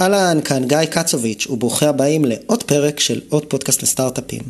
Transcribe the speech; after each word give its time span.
אהלן, 0.00 0.38
כאן 0.44 0.64
גיא 0.68 0.84
קצוביץ', 0.84 1.46
וברוכים 1.50 1.88
הבאים 1.88 2.24
לעוד 2.24 2.62
פרק 2.62 3.00
של 3.00 3.20
עוד 3.28 3.44
פודקאסט 3.44 3.82
לסטארט-אפים. 3.82 4.42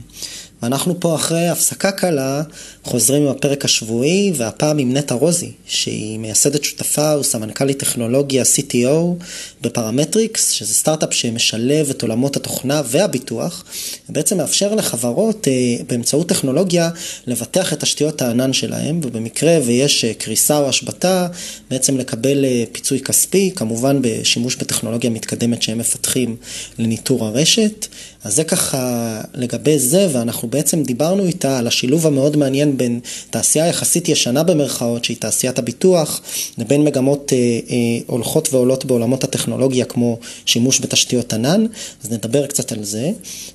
ואנחנו 0.62 1.00
פה 1.00 1.14
אחרי 1.14 1.48
הפסקה 1.48 1.92
קלה 1.92 2.42
חוזרים 2.84 3.22
עם 3.22 3.28
הפרק 3.28 3.64
השבועי, 3.64 4.32
והפעם 4.34 4.78
עם 4.78 4.96
נטע 4.96 5.14
רוזי, 5.14 5.52
שהיא 5.66 6.18
מייסדת 6.18 6.64
שותפה 6.64 7.18
וסמנכ"לית 7.18 7.78
טכנולוגיה 7.78 8.42
CTO 8.42 9.24
בפרמטריקס, 9.60 10.50
שזה 10.50 10.74
סטארט-אפ 10.74 11.14
שמשלב 11.14 11.90
את 11.90 12.02
עולמות 12.02 12.36
התוכנה 12.36 12.82
והביטוח, 12.86 13.64
ובעצם 14.08 14.36
מאפשר 14.36 14.74
לחברות 14.74 15.48
אה, 15.48 15.76
באמצעות 15.88 16.28
טכנולוגיה 16.28 16.90
לבטח 17.26 17.72
את 17.72 17.80
תשתיות 17.80 18.22
הענן 18.22 18.52
שלהם, 18.52 19.00
ובמקרה 19.02 19.58
ויש 19.64 20.04
אה, 20.04 20.14
קריסה 20.14 20.58
או 20.58 20.68
השבתה, 20.68 21.26
בעצם 21.70 21.98
לקבל 21.98 22.44
אה, 22.44 22.64
פיצוי 22.72 23.00
כספי, 23.00 23.50
כמובן 23.56 23.98
בשימוש 24.02 24.56
בטכנולוגיה 24.56 25.10
מתקדמת 25.10 25.62
שהם 25.62 25.78
מפתחים 25.78 26.36
לניטור 26.78 27.24
הרשת. 27.24 27.86
אז 28.24 28.34
זה 28.34 28.44
ככה 28.44 29.20
לגבי 29.34 29.78
זה, 29.78 30.08
ואנחנו 30.12 30.48
בעצם 30.48 30.82
דיברנו 30.82 31.24
איתה 31.24 31.58
על 31.58 31.66
השילוב 31.66 32.06
המאוד 32.06 32.36
מעניין 32.36 32.76
בין 32.76 33.00
תעשייה 33.30 33.66
יחסית 33.66 34.08
ישנה 34.08 34.42
במרכאות, 34.42 35.04
שהיא 35.04 35.16
תעשיית 35.16 35.58
הביטוח, 35.58 36.20
לבין 36.58 36.84
מגמות 36.84 37.32
אה, 37.32 37.38
אה, 37.38 37.76
הולכות 38.06 38.48
ועולות 38.52 38.84
בעולמות 38.84 39.24
הטכנולוגיה, 39.24 39.84
כמו 39.84 40.18
שימוש 40.46 40.80
בתשתיות 40.80 41.32
ענן, 41.32 41.66
אז 42.04 42.10
נדבר 42.10 42.46
קצת 42.46 42.72
על 42.72 42.84
זה. 42.84 43.10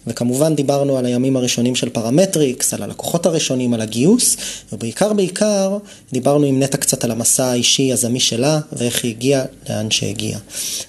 וכמובן 0.07 0.55
דיברנו 0.55 0.97
על 0.97 1.05
הימים 1.05 1.37
הראשונים 1.37 1.75
של 1.75 1.89
פרמטריקס, 1.89 2.73
על 2.73 2.83
הלקוחות 2.83 3.25
הראשונים, 3.25 3.73
על 3.73 3.81
הגיוס, 3.81 4.37
ובעיקר 4.73 5.13
בעיקר 5.13 5.77
דיברנו 6.11 6.45
עם 6.45 6.63
נטע 6.63 6.77
קצת 6.77 7.03
על 7.03 7.11
המסע 7.11 7.45
האישי 7.45 7.93
הזמי 7.93 8.19
שלה, 8.19 8.59
ואיך 8.73 9.03
היא 9.03 9.11
הגיעה 9.11 9.43
לאן 9.69 9.91
שהגיעה. 9.91 10.39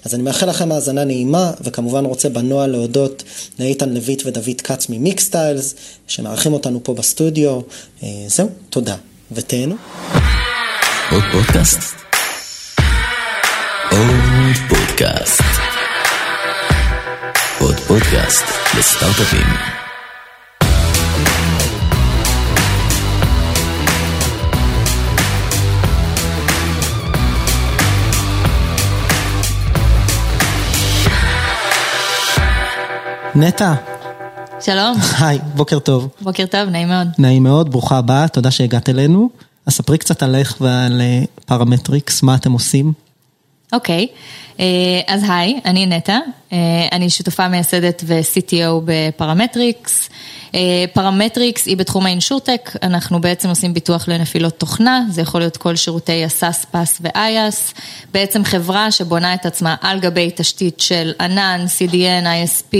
אז 0.05 0.15
אני 0.15 0.23
מאחל 0.23 0.49
לכם 0.49 0.71
האזנה 0.71 1.03
נעימה, 1.03 1.51
וכמובן 1.61 2.05
רוצה 2.05 2.29
בנוהל 2.29 2.71
להודות 2.71 3.23
לאיתן 3.69 3.89
לויט 3.89 4.23
ודוד 4.25 4.61
כץ 4.61 4.89
ממיקסטיילס, 4.89 5.75
שמארחים 6.07 6.53
אותנו 6.53 6.79
פה 6.83 6.93
בסטודיו. 6.93 7.61
אה, 8.03 8.07
זהו, 8.27 8.49
תודה, 8.69 8.95
ותהנו. 9.31 9.75
עוד 11.11 11.23
פודקאסט? 11.31 11.79
עוד 13.91 14.55
פודקאסט. 14.69 15.41
עוד 17.59 17.75
פודקאסט 17.75 18.43
לסטארט-אפים. 18.77 19.88
נטע, 33.35 33.73
שלום, 34.61 34.97
היי, 35.19 35.39
בוקר 35.55 35.79
טוב. 35.79 36.09
בוקר 36.21 36.45
טוב, 36.45 36.69
נעים 36.69 36.87
מאוד. 36.87 37.07
נעים 37.17 37.43
מאוד, 37.43 37.71
ברוכה 37.71 37.97
הבאה, 37.97 38.27
תודה 38.27 38.51
שהגעת 38.51 38.89
אלינו. 38.89 39.29
אז 39.65 39.73
ספרי 39.73 39.97
קצת 39.97 40.23
עליך 40.23 40.57
ועל 40.61 41.01
אה, 41.01 41.21
פרמטריקס, 41.45 42.23
מה 42.23 42.35
אתם 42.35 42.51
עושים? 42.51 42.93
אוקיי, 43.73 44.07
אה, 44.59 44.65
אז 45.07 45.23
היי, 45.29 45.59
אני 45.65 45.85
נטע, 45.85 46.19
אני 46.91 47.09
שותפה 47.09 47.47
מייסדת 47.47 48.03
ו-CTO 48.05 48.81
בפרמטריקס. 48.85 50.09
פרמטריקס 50.93 51.65
היא 51.65 51.77
בתחום 51.77 52.05
ה 52.05 52.11
InsurTech, 52.11 52.69
אנחנו 52.83 53.21
בעצם 53.21 53.49
עושים 53.49 53.73
ביטוח 53.73 54.07
לנפילות 54.07 54.59
תוכנה, 54.59 55.03
זה 55.09 55.21
יכול 55.21 55.41
להיות 55.41 55.57
כל 55.57 55.75
שירותי 55.75 56.23
ה 56.25 56.32
SaaS, 56.32 56.65
PaaS 56.65 56.97
ו-IaaS, 57.01 57.73
בעצם 58.13 58.43
חברה 58.43 58.91
שבונה 58.91 59.33
את 59.33 59.45
עצמה 59.45 59.75
על 59.81 59.99
גבי 59.99 60.31
תשתית 60.35 60.79
של 60.79 61.11
ענן, 61.19 61.65
CDN, 61.77 62.25
ISP, 62.25 62.75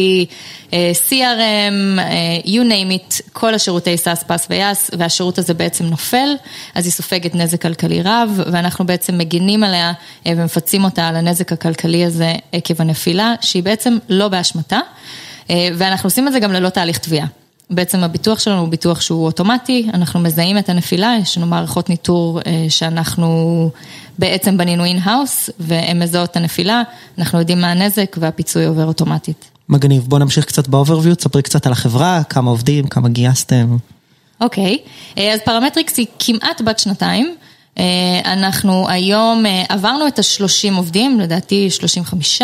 CRM, 1.09 1.99
you 2.45 2.63
name 2.69 2.91
it, 2.93 3.21
כל 3.33 3.53
השירותי 3.53 3.97
SaaS, 3.97 4.23
PaaS 4.23 4.47
ו-IaaS, 4.49 4.95
והשירות 4.97 5.37
הזה 5.37 5.53
בעצם 5.53 5.85
נופל, 5.85 6.29
אז 6.75 6.85
היא 6.85 6.91
סופגת 6.91 7.35
נזק 7.35 7.61
כלכלי 7.61 8.01
רב, 8.01 8.41
ואנחנו 8.51 8.85
בעצם 8.85 9.17
מגינים 9.17 9.63
עליה 9.63 9.93
ומפצים 10.25 10.83
אותה 10.83 11.07
על 11.07 11.15
הנזק 11.15 11.53
הכלכלי 11.53 12.05
הזה 12.05 12.33
עקב 12.51 12.81
הנפילה, 12.81 13.33
שהיא 13.41 13.58
בעצם 13.61 13.97
לא 14.09 14.27
באשמתה, 14.27 14.79
ואנחנו 15.49 16.07
עושים 16.07 16.27
את 16.27 16.33
זה 16.33 16.39
גם 16.39 16.51
ללא 16.51 16.69
תהליך 16.69 16.97
תביעה. 16.97 17.27
בעצם 17.71 18.03
הביטוח 18.03 18.39
שלנו 18.39 18.59
הוא 18.59 18.69
ביטוח 18.69 19.01
שהוא 19.01 19.25
אוטומטי, 19.25 19.87
אנחנו 19.93 20.19
מזהים 20.19 20.57
את 20.57 20.69
הנפילה, 20.69 21.15
יש 21.21 21.37
לנו 21.37 21.47
מערכות 21.47 21.89
ניטור 21.89 22.39
שאנחנו 22.69 23.69
בעצם 24.19 24.57
בנינו 24.57 24.85
in-house, 24.85 25.49
והן 25.59 26.01
מזהות 26.01 26.31
את 26.31 26.37
הנפילה, 26.37 26.81
אנחנו 27.17 27.39
יודעים 27.39 27.61
מה 27.61 27.71
הנזק 27.71 28.15
והפיצוי 28.19 28.65
עובר 28.65 28.85
אוטומטית. 28.85 29.49
מגניב, 29.69 30.03
בוא 30.07 30.19
נמשיך 30.19 30.45
קצת 30.45 30.67
ב 30.67 30.72
overview, 30.72 31.15
תספרי 31.15 31.41
קצת 31.41 31.65
על 31.65 31.71
החברה, 31.71 32.21
כמה 32.29 32.51
עובדים, 32.51 32.87
כמה 32.87 33.09
גייסתם. 33.09 33.77
אוקיי, 34.41 34.77
אז 35.15 35.39
פרמטריקס 35.45 35.97
היא 35.97 36.07
כמעט 36.19 36.61
בת 36.61 36.79
שנתיים. 36.79 37.35
אנחנו 38.25 38.89
היום 38.89 39.45
עברנו 39.69 40.07
את 40.07 40.19
ה-30 40.19 40.73
עובדים, 40.77 41.19
לדעתי 41.19 41.69
35, 41.69 42.41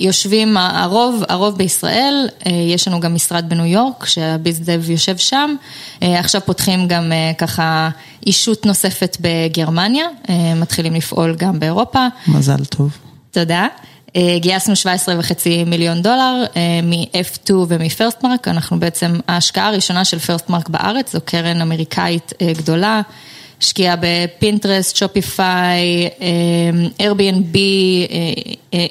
יושבים 0.00 0.56
הרוב, 0.56 1.22
הרוב 1.28 1.56
בישראל, 1.56 2.28
יש 2.46 2.88
לנו 2.88 3.00
גם 3.00 3.14
משרד 3.14 3.48
בניו 3.48 3.64
יורק 3.64 4.06
שה 4.06 4.34
bizdev 4.34 4.90
יושב 4.90 5.16
שם, 5.16 5.54
עכשיו 6.00 6.40
פותחים 6.44 6.88
גם 6.88 7.12
ככה 7.38 7.88
ישות 8.26 8.66
נוספת 8.66 9.16
בגרמניה, 9.20 10.04
מתחילים 10.56 10.94
לפעול 10.94 11.34
גם 11.38 11.60
באירופה. 11.60 12.06
מזל 12.26 12.64
טוב. 12.64 12.98
תודה. 13.30 13.66
גייסנו 14.36 14.76
17 14.76 15.14
וחצי 15.18 15.64
מיליון 15.64 16.02
דולר 16.02 16.44
מ-F2 16.82 17.52
ומ 17.68 17.81
FirstMark, 17.81 18.48
אנחנו 18.48 18.80
בעצם 18.80 19.20
ההשקעה 19.28 19.68
הראשונה 19.68 20.04
של 20.04 20.18
FirstMark 20.18 20.68
בארץ, 20.68 21.12
זו 21.12 21.18
קרן 21.24 21.60
אמריקאית 21.60 22.32
גדולה. 22.42 23.00
השקיעה 23.60 23.94
ב 24.00 24.09
Pinterest, 24.09 24.96
Shopify, 24.96 26.08
Airbnb, 26.98 27.56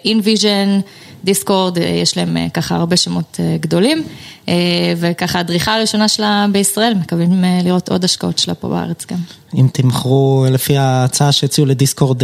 InVision, 0.05 0.81
Discord, 1.23 1.77
יש 1.77 2.17
להם 2.17 2.37
ככה 2.53 2.75
הרבה 2.75 2.97
שמות 2.97 3.39
גדולים, 3.59 4.03
וככה 4.97 5.39
הדריסה 5.39 5.75
הראשונה 5.75 6.07
שלה 6.07 6.45
בישראל, 6.51 6.93
מקווים 6.93 7.43
לראות 7.63 7.89
עוד 7.89 8.03
השקעות 8.03 8.37
שלה 8.37 8.55
פה 8.55 8.69
בארץ 8.69 9.05
גם. 9.11 9.17
אם 9.55 9.67
תמכרו 9.73 10.45
לפי 10.51 10.77
ההצעה 10.77 11.31
שהציעו 11.31 11.67
לדיסקורד 11.67 12.21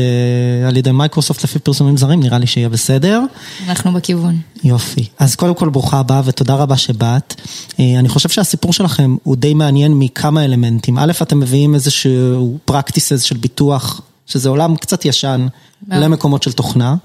על 0.68 0.78
ידי 0.78 0.92
מייקרוסופט 0.92 1.44
לפי 1.44 1.60
פרסומים 1.60 1.98
זרים, 1.98 2.20
נראה 2.20 2.38
לי 2.38 2.48
שיהיה 2.48 2.70
בסדר. 2.70 3.22
אנחנו 3.68 3.94
בכיוון. 3.94 4.40
יופי. 4.64 5.08
אז 5.20 5.36
קודם 5.36 5.56
כל 5.56 5.70
ברוכה 5.70 6.00
הבאה 6.00 6.22
ותודה 6.26 6.56
רבה 6.56 6.78
שבאת. 6.78 7.42
אני 7.80 8.10
חושב 8.10 8.30
שהסיפור 8.30 8.74
שלכם 8.74 9.16
הוא 9.24 9.36
די 9.36 9.54
מעניין 9.54 9.94
מכמה 9.94 10.46
אלמנטים. 10.46 10.98
א', 10.98 11.12
אתם 11.22 11.40
מביאים 11.40 11.76
איזשהו 11.76 12.58
practices 12.72 13.22
של 13.22 13.38
ביטוח, 13.38 14.02
שזה 14.25 14.50
עולם 14.50 14.75
קצת 14.75 15.06
ישן. 15.06 15.47
למקומות 15.88 16.44
של 16.44 16.52
תוכנה, 16.52 16.96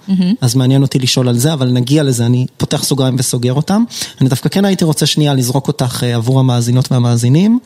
אז 0.40 0.54
מעניין 0.54 0.82
אותי 0.82 0.98
לשאול 0.98 1.28
על 1.28 1.38
זה, 1.38 1.52
אבל 1.52 1.70
נגיע 1.70 2.02
לזה, 2.02 2.26
אני 2.26 2.46
פותח 2.56 2.84
סוגריים 2.84 3.16
וסוגר 3.18 3.52
אותם. 3.52 3.84
אני 4.20 4.28
דווקא 4.28 4.48
כן 4.48 4.64
הייתי 4.64 4.84
רוצה 4.84 5.06
שנייה 5.06 5.34
לזרוק 5.34 5.68
אותך 5.68 6.02
עבור 6.02 6.40
המאזינות 6.40 6.92
והמאזינים, 6.92 7.58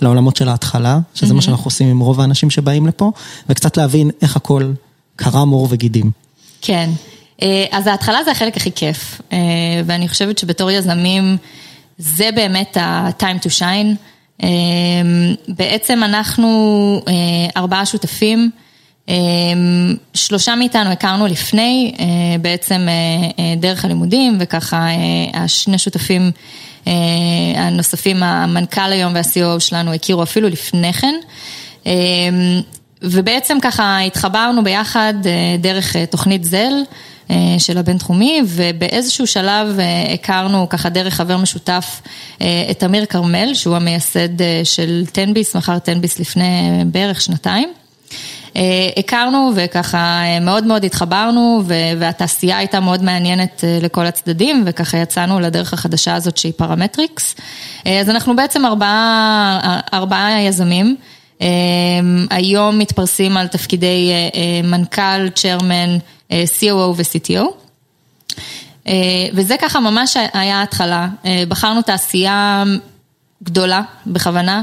לעולמות 0.00 0.36
של 0.36 0.48
ההתחלה, 0.48 0.98
שזה 1.14 1.34
מה 1.34 1.42
שאנחנו 1.42 1.64
עושים 1.64 1.88
עם 1.88 1.98
רוב 1.98 2.20
האנשים 2.20 2.50
שבאים 2.50 2.86
לפה, 2.86 3.12
וקצת 3.48 3.76
להבין 3.76 4.10
איך 4.22 4.36
הכל 4.36 4.72
קרם 5.16 5.50
עור 5.50 5.68
וגידים. 5.70 6.10
כן, 6.60 6.90
אז 7.70 7.86
ההתחלה 7.86 8.24
זה 8.24 8.30
החלק 8.30 8.56
הכי 8.56 8.70
כיף, 8.74 9.20
ואני 9.86 10.08
חושבת 10.08 10.38
שבתור 10.38 10.70
יזמים, 10.70 11.36
זה 11.98 12.30
באמת 12.36 12.76
ה-time 12.76 13.44
to 13.44 13.48
shine. 13.58 14.46
בעצם 15.48 16.00
אנחנו 16.04 17.00
ארבעה 17.56 17.86
שותפים, 17.86 18.50
שלושה 20.14 20.54
מאיתנו 20.54 20.90
הכרנו 20.90 21.26
לפני, 21.26 21.94
בעצם 22.40 22.88
דרך 23.56 23.84
הלימודים, 23.84 24.36
וככה 24.40 24.88
השני 25.34 25.78
שותפים 25.78 26.30
הנוספים, 27.54 28.22
המנכ"ל 28.22 28.92
היום 28.92 29.14
וה-CO 29.14 29.60
שלנו 29.60 29.92
הכירו 29.92 30.22
אפילו 30.22 30.48
לפני 30.48 30.92
כן. 30.92 31.14
ובעצם 33.02 33.58
ככה 33.62 34.00
התחברנו 34.00 34.64
ביחד 34.64 35.14
דרך 35.58 35.96
תוכנית 36.10 36.44
זל 36.44 36.72
של 37.58 37.78
הבינתחומי, 37.78 38.42
ובאיזשהו 38.46 39.26
שלב 39.26 39.78
הכרנו 40.14 40.68
ככה 40.68 40.88
דרך 40.88 41.14
חבר 41.14 41.36
משותף 41.36 42.02
את 42.70 42.84
אמיר 42.84 43.04
כרמל, 43.04 43.54
שהוא 43.54 43.76
המייסד 43.76 44.64
של 44.64 45.04
תן-ביס, 45.12 45.56
מכר 45.56 45.78
תן-ביס 45.78 46.18
לפני 46.18 46.70
בערך 46.86 47.20
שנתיים. 47.20 47.68
הכרנו 48.96 49.52
וככה 49.54 50.22
מאוד 50.40 50.64
מאוד 50.64 50.84
התחברנו 50.84 51.62
והתעשייה 51.98 52.58
הייתה 52.58 52.80
מאוד 52.80 53.02
מעניינת 53.02 53.64
לכל 53.82 54.06
הצדדים 54.06 54.62
וככה 54.66 54.98
יצאנו 54.98 55.40
לדרך 55.40 55.72
החדשה 55.72 56.14
הזאת 56.14 56.36
שהיא 56.36 56.52
פרמטריקס. 56.56 57.36
אז 58.00 58.10
אנחנו 58.10 58.36
בעצם 58.36 58.64
ארבעה, 58.64 59.80
ארבעה 59.94 60.42
יזמים, 60.42 60.96
היום 62.30 62.78
מתפרסים 62.78 63.36
על 63.36 63.46
תפקידי 63.46 64.10
מנכ"ל, 64.64 65.28
chairman, 65.34 65.98
COO 66.30 66.94
ו-CTO. 66.96 67.44
וזה 69.34 69.56
ככה 69.60 69.80
ממש 69.80 70.16
היה 70.32 70.60
ההתחלה. 70.60 71.08
בחרנו 71.48 71.82
תעשייה 71.82 72.64
גדולה, 73.42 73.82
בכוונה. 74.06 74.62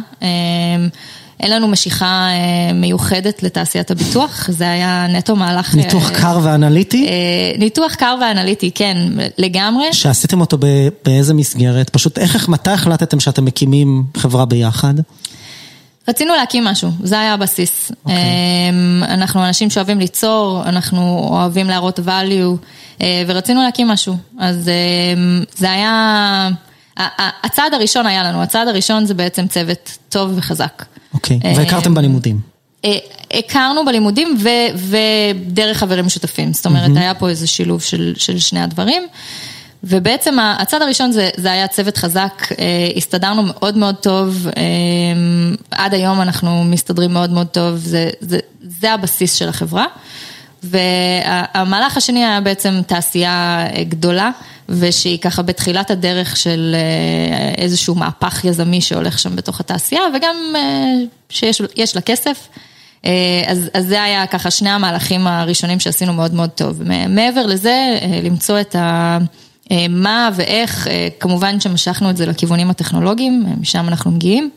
אין 1.40 1.52
לנו 1.52 1.68
משיכה 1.68 2.30
מיוחדת 2.74 3.44
לתעשיית 3.44 3.92
הביטוח, 3.92 4.50
זה 4.52 4.70
היה 4.72 5.08
נטו 5.10 5.36
מהלך... 5.36 5.76
ניתוח 5.76 6.10
קר 6.10 6.40
ואנליטי? 6.44 7.08
ניתוח 7.60 7.94
קר 7.96 8.16
ואנליטי, 8.22 8.72
כן, 8.76 8.98
לגמרי. 9.38 9.94
שעשיתם 9.94 10.42
אותו 10.42 10.58
באיזה 11.06 11.34
מסגרת? 11.34 11.90
פשוט 11.90 12.18
איך, 12.18 12.50
מתי 12.50 12.72
החלטתם 12.72 13.20
שאתם 13.20 13.46
מקימים 13.46 14.04
חברה 14.18 14.46
ביחד? 14.46 14.94
רצינו 16.08 16.36
להקים 16.36 16.64
משהו, 16.64 16.90
זה 17.04 17.20
היה 17.20 17.34
הבסיס. 17.34 17.92
Okay. 17.92 17.94
אוקיי. 18.06 18.20
אנחנו 19.02 19.48
אנשים 19.48 19.70
שאוהבים 19.70 20.00
ליצור, 20.00 20.64
אנחנו 20.66 21.28
אוהבים 21.32 21.68
להראות 21.68 22.00
value, 22.00 23.04
ורצינו 23.28 23.62
להקים 23.62 23.88
משהו. 23.88 24.18
אז 24.40 24.70
זה 25.58 25.72
היה... 25.72 26.50
הצעד 27.44 27.74
הראשון 27.74 28.06
היה 28.06 28.24
לנו, 28.24 28.42
הצעד 28.42 28.68
הראשון 28.68 29.06
זה 29.06 29.14
בעצם 29.14 29.48
צוות 29.48 29.98
טוב 30.10 30.34
וחזק. 30.36 30.86
אוקיי, 31.14 31.40
okay. 31.44 31.58
והכרתם 31.58 31.94
בלימודים. 31.94 32.40
הכרנו 33.34 33.86
בלימודים 33.86 34.38
ודרך 34.76 35.78
חברים 35.78 36.06
משותפים, 36.06 36.54
זאת 36.54 36.66
אומרת, 36.66 36.92
mm-hmm. 36.92 37.00
היה 37.00 37.14
פה 37.14 37.30
איזה 37.30 37.48
שילוב 37.48 37.82
של, 37.82 38.14
של 38.18 38.40
שני 38.40 38.62
הדברים. 38.62 39.08
ובעצם 39.84 40.38
הצד 40.40 40.82
הראשון 40.82 41.12
זה, 41.12 41.30
זה 41.38 41.52
היה 41.52 41.68
צוות 41.68 41.98
חזק, 41.98 42.48
הסתדרנו 42.98 43.44
מאוד 43.44 43.78
מאוד 43.78 43.96
טוב, 43.96 44.48
עד 45.72 45.94
היום 45.94 46.22
אנחנו 46.22 46.64
מסתדרים 46.64 47.14
מאוד 47.14 47.30
מאוד 47.30 47.48
טוב, 47.48 47.76
זה, 47.76 48.10
זה, 48.20 48.40
זה 48.82 48.94
הבסיס 48.94 49.34
של 49.34 49.50
החברה. 49.50 49.86
והמהלך 50.64 51.98
השני 51.98 52.26
היה 52.26 52.42
בעצם 52.42 52.82
תעשייה 52.88 53.66
גדולה, 53.90 54.32
ושהיא 54.70 55.18
ככה 55.18 55.42
בתחילת 55.42 55.92
הדרך 55.92 56.38
של 56.38 56.76
איזשהו 57.58 57.96
מהפך 57.96 58.46
יזמי 58.46 58.82
שהולך 58.82 59.20
שם 59.20 59.36
בתוך 59.36 59.60
התעשייה, 59.60 60.02
וגם 60.16 60.36
שיש 61.30 61.96
לה 61.96 62.02
כסף. 62.02 62.48
אז, 63.48 63.70
אז 63.74 63.86
זה 63.86 64.04
היה 64.04 64.28
ככה 64.28 64.52
שני 64.52 64.70
המהלכים 64.70 65.28
הראשונים 65.28 65.80
שעשינו 65.80 66.14
מאוד 66.14 66.34
מאוד 66.34 66.50
טוב. 66.50 66.82
מעבר 67.10 67.46
לזה, 67.46 68.00
למצוא 68.24 68.60
את 68.62 68.76
ה... 68.76 69.18
מה 69.90 70.30
ואיך, 70.36 70.88
כמובן 71.20 71.60
שמשכנו 71.60 72.10
את 72.10 72.18
זה 72.18 72.26
לכיוונים 72.26 72.70
הטכנולוגיים, 72.70 73.46
משם 73.62 73.88
אנחנו 73.88 74.12
מגיעים. 74.12 74.50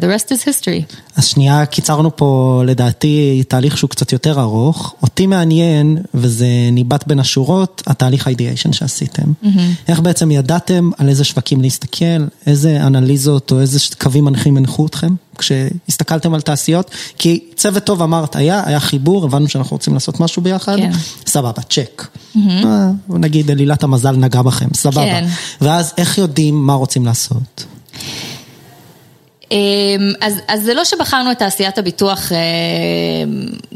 The 0.00 0.04
rest 0.04 0.28
is 0.28 0.42
history. 0.48 0.96
אז 1.16 1.24
שנייה, 1.24 1.66
קיצרנו 1.66 2.16
פה 2.16 2.62
לדעתי 2.66 3.42
תהליך 3.48 3.78
שהוא 3.78 3.90
קצת 3.90 4.12
יותר 4.12 4.40
ארוך. 4.40 4.94
אותי 5.02 5.26
מעניין, 5.26 5.98
וזה 6.14 6.46
ניבט 6.72 7.06
בין 7.06 7.20
השורות, 7.20 7.82
התהליך 7.86 8.28
אידיאשן 8.28 8.72
שעשיתם. 8.72 9.22
Mm-hmm. 9.22 9.48
איך 9.88 10.00
בעצם 10.00 10.30
ידעתם 10.30 10.90
על 10.98 11.08
איזה 11.08 11.24
שווקים 11.24 11.60
להסתכל, 11.60 12.04
איזה 12.46 12.86
אנליזות 12.86 13.52
או 13.52 13.60
איזה 13.60 13.78
קווים 13.98 14.24
מנחים 14.24 14.56
הנחו 14.56 14.86
אתכם, 14.86 15.14
כשהסתכלתם 15.38 16.34
על 16.34 16.40
תעשיות? 16.40 16.90
כי 17.18 17.44
צוות 17.56 17.84
טוב 17.84 18.02
אמרת, 18.02 18.36
היה, 18.36 18.62
היה 18.66 18.80
חיבור, 18.80 19.24
הבנו 19.24 19.48
שאנחנו 19.48 19.74
רוצים 19.74 19.94
לעשות 19.94 20.20
משהו 20.20 20.42
ביחד, 20.42 20.76
כן. 20.76 20.92
סבבה, 21.26 21.62
צ'ק. 21.62 22.06
Mm-hmm. 22.36 22.38
נגיד 23.08 23.50
אלילת 23.50 23.82
המזל 23.82 24.16
נגע 24.16 24.42
בכם, 24.42 24.68
סבבה. 24.74 25.04
כן. 25.04 25.26
ואז 25.60 25.92
איך 25.96 26.18
יודעים 26.18 26.66
מה 26.66 26.74
רוצים 26.74 27.06
לעשות? 27.06 27.64
אז, 30.20 30.40
אז 30.48 30.62
זה 30.62 30.74
לא 30.74 30.84
שבחרנו 30.84 31.32
את 31.32 31.38
תעשיית 31.38 31.78
הביטוח 31.78 32.32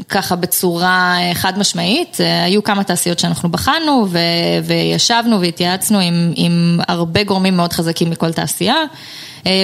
ככה 0.09 0.35
בצורה 0.35 1.17
חד 1.33 1.59
משמעית, 1.59 2.17
היו 2.45 2.63
כמה 2.63 2.83
תעשיות 2.83 3.19
שאנחנו 3.19 3.49
בחנו 3.49 4.07
ו, 4.09 4.19
וישבנו 4.63 5.41
והתייעצנו 5.41 5.99
עם, 5.99 6.33
עם 6.35 6.79
הרבה 6.87 7.23
גורמים 7.23 7.57
מאוד 7.57 7.73
חזקים 7.73 8.09
מכל 8.09 8.33
תעשייה. 8.33 8.75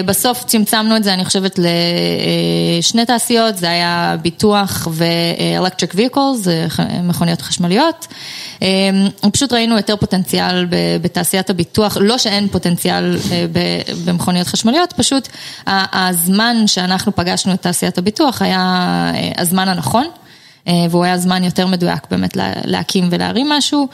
בסוף 0.05 0.43
צמצמנו 0.43 0.97
את 0.97 1.03
זה, 1.03 1.13
אני 1.13 1.25
חושבת, 1.25 1.59
לשני 2.79 3.05
תעשיות, 3.05 3.57
זה 3.57 3.69
היה 3.69 4.15
ביטוח 4.21 4.87
ו-electric 4.91 5.95
vehicles, 5.95 6.49
מכוניות 7.03 7.41
חשמליות. 7.41 8.07
פשוט 9.31 9.53
ראינו 9.53 9.77
יותר 9.77 9.95
פוטנציאל 9.95 10.65
בתעשיית 11.01 11.49
הביטוח, 11.49 11.97
לא 12.01 12.17
שאין 12.17 12.47
פוטנציאל 12.47 13.17
במכוניות 14.05 14.47
חשמליות, 14.47 14.93
פשוט 14.93 15.27
הזמן 15.67 16.67
שאנחנו 16.67 17.15
פגשנו 17.15 17.53
את 17.53 17.61
תעשיית 17.61 17.97
הביטוח 17.97 18.41
היה 18.41 19.11
הזמן 19.37 19.67
הנכון. 19.67 20.05
והוא 20.89 21.03
היה 21.03 21.17
זמן 21.17 21.43
יותר 21.43 21.67
מדויק 21.67 22.07
באמת 22.11 22.37
להקים 22.65 23.07
ולהרים 23.11 23.49
משהו. 23.49 23.87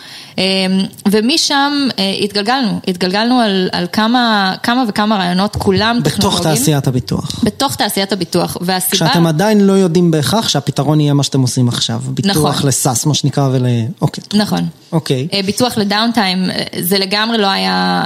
ומשם 1.12 1.88
התגלגלנו, 2.24 2.80
התגלגלנו 2.88 3.40
על, 3.40 3.70
על 3.72 3.88
כמה, 3.92 4.56
כמה 4.64 4.84
וכמה 4.88 5.16
רעיונות, 5.16 5.56
כולם 5.56 6.00
בתוך 6.04 6.14
טכנולוגיים. 6.14 6.42
בתוך 6.44 6.58
תעשיית 6.60 6.88
הביטוח. 6.88 7.44
בתוך 7.44 7.76
תעשיית 7.76 8.12
הביטוח, 8.12 8.58
והסיבה... 8.62 9.06
כשאתם 9.06 9.28
עדיין 9.28 9.62
לא 9.62 9.74
יודעים 9.74 10.12
בהכרח 10.12 10.48
שהפתרון 10.48 11.00
יהיה 11.00 11.14
מה 11.14 11.24
שאתם 11.24 11.42
עושים 11.42 11.68
עכשיו. 11.68 12.02
ביטוח 12.08 12.56
נכון. 12.56 12.68
לסאס, 12.68 13.06
מה 13.06 13.14
שנקרא, 13.14 13.50
ול... 13.52 13.66
אוקיי. 14.02 14.24
נכון. 14.34 14.68
אוקיי. 14.96 15.28
ביטוח 15.46 15.78
לדאונטיים, 15.78 16.50
זה 16.80 17.00
לגמרי 17.00 17.38
לא 17.38 17.48
היה 17.48 18.04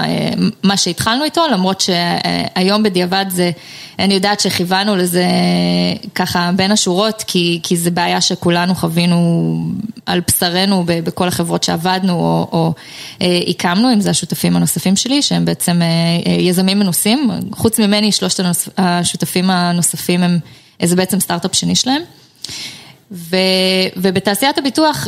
מה 0.64 0.78
שהתחלנו 0.78 1.24
איתו, 1.24 1.42
למרות 1.52 1.82
שהיום 1.82 2.84
בדיעבד 2.84 3.26
זה, 3.30 3.52
אני 4.00 4.14
יודעת 4.14 4.40
שכיוונו 4.40 4.96
לזה 4.96 5.26
ככה 6.16 6.52
בין 6.56 6.72
השורות, 6.72 7.24
כי, 7.28 7.60
כי 7.64 7.78
זה 7.78 7.92
בעיה 7.92 8.22
שכולנו 8.22 8.76
חווינו 8.76 9.58
על 10.06 10.22
בשרנו 10.28 10.84
בכל 10.86 11.28
החברות 11.28 11.64
שעבדנו 11.64 12.14
או, 12.14 12.48
או 12.52 12.74
הקמנו, 13.48 13.94
אם 13.94 14.02
זה 14.02 14.10
השותפים 14.10 14.56
הנוספים 14.56 14.96
שלי, 14.96 15.22
שהם 15.22 15.46
בעצם 15.46 15.82
יזמים 16.40 16.80
מנוסים, 16.80 17.32
חוץ 17.52 17.80
ממני 17.80 18.12
שלושת 18.12 18.44
השותפים 18.78 19.50
הנוספים 19.50 20.24
הם, 20.24 20.40
זה 20.84 20.96
בעצם 20.96 21.20
סטארט-אפ 21.20 21.56
שני 21.56 21.76
שלהם. 21.76 22.02
ו, 23.12 23.38
ובתעשיית 23.98 24.58
הביטוח, 24.58 25.08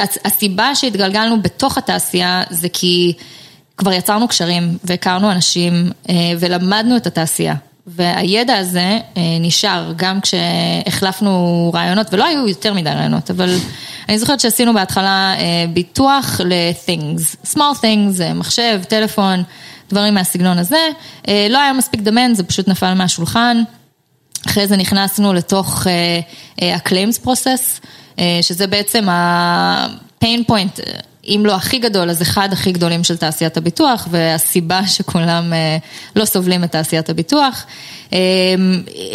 הסיבה 0.00 0.74
שהתגלגלנו 0.74 1.42
בתוך 1.42 1.78
התעשייה 1.78 2.42
זה 2.50 2.68
כי 2.68 3.12
כבר 3.76 3.92
יצרנו 3.92 4.28
קשרים 4.28 4.78
והכרנו 4.84 5.32
אנשים 5.32 5.90
ולמדנו 6.38 6.96
את 6.96 7.06
התעשייה. 7.06 7.54
והידע 7.86 8.56
הזה 8.56 8.98
נשאר 9.40 9.92
גם 9.96 10.20
כשהחלפנו 10.20 11.70
רעיונות, 11.74 12.06
ולא 12.14 12.24
היו 12.26 12.48
יותר 12.48 12.74
מדי 12.74 12.90
רעיונות, 12.90 13.30
אבל 13.30 13.54
אני 14.08 14.18
זוכרת 14.18 14.40
שעשינו 14.40 14.74
בהתחלה 14.74 15.34
ביטוח 15.72 16.40
ל-things, 16.44 17.52
small 17.54 17.82
things, 17.82 18.34
מחשב, 18.34 18.80
טלפון, 18.88 19.42
דברים 19.90 20.14
מהסגנון 20.14 20.58
הזה. 20.58 20.88
לא 21.28 21.58
היה 21.58 21.72
מספיק 21.72 22.00
דמן, 22.00 22.34
זה 22.34 22.44
פשוט 22.44 22.68
נפל 22.68 22.94
מהשולחן. 22.94 23.62
אחרי 24.46 24.66
זה 24.66 24.76
נכנסנו 24.76 25.32
לתוך 25.32 25.86
ה-claims 25.86 27.26
process. 27.26 27.80
שזה 28.42 28.66
בעצם 28.66 29.08
ה-pain 29.08 30.50
point, 30.50 30.80
אם 31.24 31.42
לא 31.46 31.54
הכי 31.54 31.78
גדול, 31.78 32.10
אז 32.10 32.22
אחד 32.22 32.48
הכי 32.52 32.72
גדולים 32.72 33.04
של 33.04 33.16
תעשיית 33.16 33.56
הביטוח, 33.56 34.08
והסיבה 34.10 34.86
שכולם 34.86 35.52
לא 36.16 36.24
סובלים 36.24 36.64
את 36.64 36.72
תעשיית 36.72 37.10
הביטוח. 37.10 37.64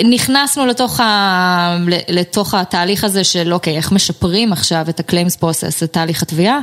נכנסנו 0.10 0.65
לתוך, 0.65 1.00
ה... 1.00 1.77
לתוך 2.10 2.53
התהליך 2.53 3.03
הזה 3.03 3.24
של 3.24 3.53
אוקיי, 3.53 3.77
איך 3.77 3.91
משפרים 3.91 4.53
עכשיו 4.53 4.86
את 4.89 5.00
ה-claims 5.00 5.43
process, 5.43 5.83
את 5.83 5.93
תהליך 5.93 6.22
התביעה. 6.22 6.60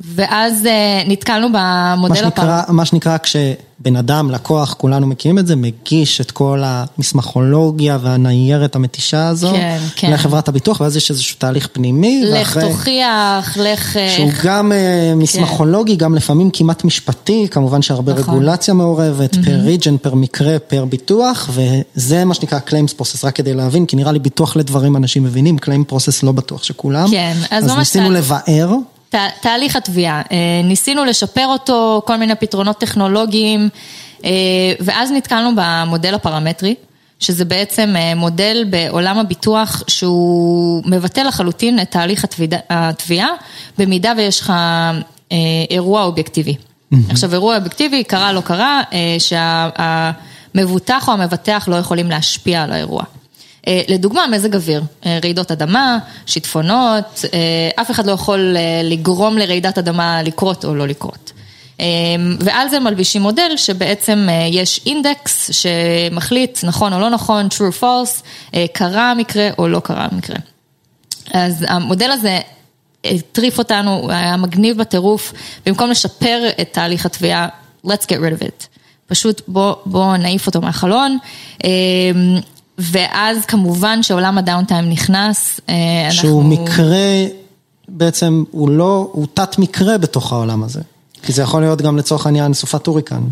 ואז 0.00 0.68
נתקלנו 1.06 1.48
במודל 1.52 2.24
הפעם. 2.24 2.76
מה 2.76 2.84
שנקרא 2.84 3.16
כשבן 3.22 3.96
אדם, 3.98 4.30
לקוח, 4.30 4.74
כולנו 4.78 5.06
מכירים 5.06 5.38
את 5.38 5.46
זה, 5.46 5.56
מגיש 5.56 6.20
את 6.20 6.30
כל 6.30 6.62
המסמכולוגיה 6.64 7.98
והניירת 8.02 8.76
המתישה 8.76 9.28
הזו 9.28 9.50
כן, 9.50 9.78
כן. 9.96 10.12
לחברת 10.12 10.48
הביטוח, 10.48 10.80
ואז 10.80 10.96
יש 10.96 11.10
איזשהו 11.10 11.36
תהליך 11.38 11.68
פנימי. 11.72 12.22
לך 12.24 12.38
ואחרי, 12.38 12.72
תוכיח, 12.72 13.56
לך... 13.56 13.98
שהוא 14.16 14.30
גם 14.44 14.72
כן. 14.74 15.18
מסמכולוגי, 15.18 15.96
גם 15.96 16.14
לפעמים 16.14 16.50
כמעט 16.52 16.84
משפטי, 16.84 17.46
כמובן 17.50 17.82
שהרבה 17.82 18.12
נכון. 18.12 18.34
רגולציה 18.34 18.74
מעורבת, 18.74 19.34
mm-hmm. 19.34 19.44
פר 19.44 19.56
ריג'ן, 19.64 19.96
פר 19.96 20.14
מקרה, 20.14 20.58
פר 20.58 20.84
ביטוח, 20.84 21.50
וזה 21.52 22.24
מה 22.24 22.34
שנקרא 22.34 22.58
claims 22.68 23.00
process, 23.00 23.20
רק 23.24 23.34
כדי 23.34 23.54
להבין, 23.54 23.86
כי 23.86 23.96
נראה 23.96 24.12
לי 24.12 24.18
ביטוח 24.18 24.56
לדברים 24.56 24.96
אנשים 24.96 25.24
מבינים, 25.24 25.56
claim 25.56 25.92
process 25.92 26.20
לא 26.22 26.32
בטוח 26.32 26.62
שכולם. 26.62 27.10
כן, 27.10 27.36
אז, 27.50 27.64
אז 27.64 27.76
ניסינו 27.76 28.10
לבאר. 28.10 28.74
תהליך 29.40 29.76
התביעה, 29.76 30.22
ניסינו 30.64 31.04
לשפר 31.04 31.46
אותו, 31.46 32.02
כל 32.06 32.16
מיני 32.16 32.34
פתרונות 32.34 32.78
טכנולוגיים, 32.78 33.68
ואז 34.80 35.12
נתקלנו 35.12 35.50
במודל 35.56 36.14
הפרמטרי, 36.14 36.74
שזה 37.20 37.44
בעצם 37.44 37.94
מודל 38.16 38.64
בעולם 38.70 39.18
הביטוח 39.18 39.82
שהוא 39.88 40.82
מבטא 40.86 41.20
לחלוטין 41.20 41.80
את 41.80 41.90
תהליך 41.90 42.24
התביעה, 42.70 43.28
במידה 43.78 44.12
ויש 44.16 44.40
לך 44.40 44.52
אירוע 45.70 46.02
אובייקטיבי. 46.02 46.56
עכשיו 47.10 47.32
אירוע 47.32 47.56
אובייקטיבי, 47.56 48.04
קרה 48.04 48.32
לא 48.32 48.40
קרה, 48.40 48.82
שהמבוטח 49.18 51.08
או 51.08 51.12
המבטח 51.12 51.68
לא 51.70 51.76
יכולים 51.76 52.10
להשפיע 52.10 52.62
על 52.62 52.72
האירוע. 52.72 53.02
אה, 53.66 53.82
לדוגמה, 53.88 54.26
מזג 54.26 54.54
אוויר, 54.54 54.82
אה, 55.06 55.18
רעידות 55.22 55.50
אדמה, 55.50 55.98
שיטפונות, 56.26 57.24
אה, 57.34 57.82
אף 57.82 57.90
אחד 57.90 58.06
לא 58.06 58.12
יכול 58.12 58.56
לגרום 58.84 59.38
לרעידת 59.38 59.78
אדמה 59.78 60.22
לקרות 60.22 60.64
או 60.64 60.74
לא 60.74 60.88
לקרות. 60.88 61.32
ועל 62.40 62.68
זה 62.68 62.80
מלבישים 62.80 63.22
מודל 63.22 63.50
שבעצם 63.56 64.28
יש 64.50 64.80
אינדקס 64.86 65.50
שמחליט 65.52 66.58
נכון 66.62 66.92
או 66.92 67.00
לא 67.00 67.10
נכון, 67.10 67.48
true 67.50 67.82
false, 67.82 68.22
קרה 68.72 69.10
המקרה 69.10 69.48
או 69.58 69.68
לא 69.68 69.80
קרה 69.80 70.08
המקרה. 70.10 70.36
אז 71.32 71.64
המודל 71.68 72.10
הזה 72.10 72.38
הטריף 73.04 73.58
אותנו, 73.58 74.10
היה 74.10 74.36
מגניב 74.36 74.78
בטירוף, 74.78 75.32
במקום 75.66 75.90
לשפר 75.90 76.48
את 76.60 76.68
תהליך 76.72 77.06
התביעה, 77.06 77.48
let's 77.86 78.04
get 78.04 78.18
rid 78.18 78.40
of 78.40 78.44
it. 78.44 78.66
פשוט 79.06 79.42
בוא, 79.48 79.74
בוא 79.86 80.16
נעיף 80.16 80.46
אותו 80.46 80.60
מהחלון. 80.60 81.18
ואז 82.78 83.44
כמובן 83.44 84.02
שעולם 84.02 84.38
הדאונטיים 84.38 84.90
נכנס, 84.90 85.60
אה, 85.68 85.74
אנחנו... 86.06 86.20
שהוא 86.20 86.44
מקרה, 86.44 87.26
בעצם 87.88 88.44
הוא 88.50 88.70
לא, 88.70 89.10
הוא 89.12 89.26
תת 89.34 89.58
מקרה 89.58 89.98
בתוך 89.98 90.32
העולם 90.32 90.62
הזה. 90.62 90.80
כי 91.22 91.32
זה 91.32 91.42
יכול 91.42 91.60
להיות 91.60 91.82
גם 91.82 91.96
לצורך 91.96 92.26
העניין 92.26 92.54
סופת 92.54 92.86
הוריקן. 92.86 93.22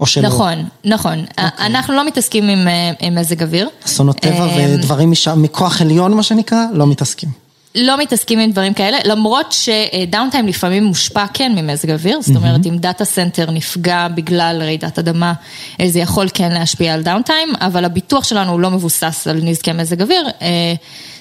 או 0.00 0.06
שלא. 0.06 0.28
נכון, 0.28 0.64
נכון. 0.84 1.24
אוקיי. 1.24 1.42
אוקיי. 1.44 1.66
אנחנו 1.66 1.94
לא 1.94 2.06
מתעסקים 2.06 2.48
עם, 2.48 2.68
אה, 2.68 2.90
עם 3.00 3.14
מזג 3.14 3.42
אוויר. 3.42 3.68
אסונות 3.86 4.16
טבע 4.16 4.46
אה, 4.46 4.74
ודברים 4.74 5.10
משם, 5.10 5.42
מכוח 5.42 5.80
עליון 5.82 6.14
מה 6.14 6.22
שנקרא, 6.22 6.64
לא 6.72 6.86
מתעסקים. 6.86 7.47
לא 7.74 7.98
מתעסקים 7.98 8.38
עם 8.38 8.50
דברים 8.50 8.74
כאלה, 8.74 8.98
למרות 9.04 9.52
ש 9.52 9.71
downtime 9.71 10.46
לפעמים 10.46 10.84
מושפע 10.84 11.24
כן 11.34 11.52
ממזג 11.56 11.90
אוויר, 11.90 12.20
זאת 12.20 12.36
אומרת 12.36 12.66
אם 12.66 12.76
data 12.78 13.04
center 13.04 13.50
נפגע 13.50 14.08
בגלל 14.08 14.58
רעידת 14.62 14.98
אדמה, 14.98 15.32
אה, 15.80 15.88
זה 15.88 15.98
יכול 15.98 16.28
כן 16.34 16.52
להשפיע 16.52 16.94
על 16.94 17.02
downtime, 17.02 17.48
אבל 17.60 17.84
הביטוח 17.84 18.24
שלנו 18.24 18.52
הוא 18.52 18.60
לא 18.60 18.70
מבוסס 18.70 19.26
על 19.30 19.40
נזקי 19.42 19.72
מזג 19.72 20.02
אוויר, 20.02 20.28
אה, 20.42 20.74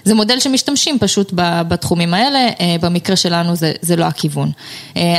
זה 0.04 0.16
מודל 0.16 0.39
שמשתמשים 0.39 1.00
פשוט 1.00 1.32
בתחומים 1.68 2.13
האלה, 2.13 2.39
אה, 2.39 2.75
במקרה 2.82 3.16
שלנו 3.16 3.56
זה, 3.56 3.72
זה 3.82 3.96
לא 3.96 4.06
הכיוון. 4.06 4.51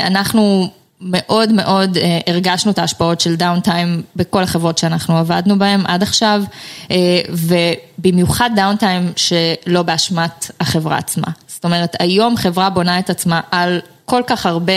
אנחנו 0.05 0.71
מאוד 1.01 1.53
מאוד 1.53 1.97
אה, 1.97 2.19
הרגשנו 2.27 2.71
את 2.71 2.79
ההשפעות 2.79 3.21
של 3.21 3.37
דאונטיים 3.37 4.03
בכל 4.17 4.43
החברות 4.43 4.79
שאנחנו 4.79 5.17
עבדנו 5.17 5.59
בהן 5.59 5.81
עד 5.87 6.03
עכשיו, 6.03 6.43
אה, 6.91 6.97
ובמיוחד 7.29 8.51
דאונטיים 8.57 9.13
שלא 9.17 9.83
באשמת 9.83 10.51
החברה 10.61 10.99
עצמה. 10.99 11.27
זאת 11.49 11.65
אומרת, 11.65 11.97
היום 11.99 12.37
חברה 12.37 12.71
בונה 12.71 12.99
את 12.99 13.11
עצמה 13.11 13.41
על 13.51 13.81
כל 14.05 14.23
כך 14.27 14.47
הרבה 14.47 14.73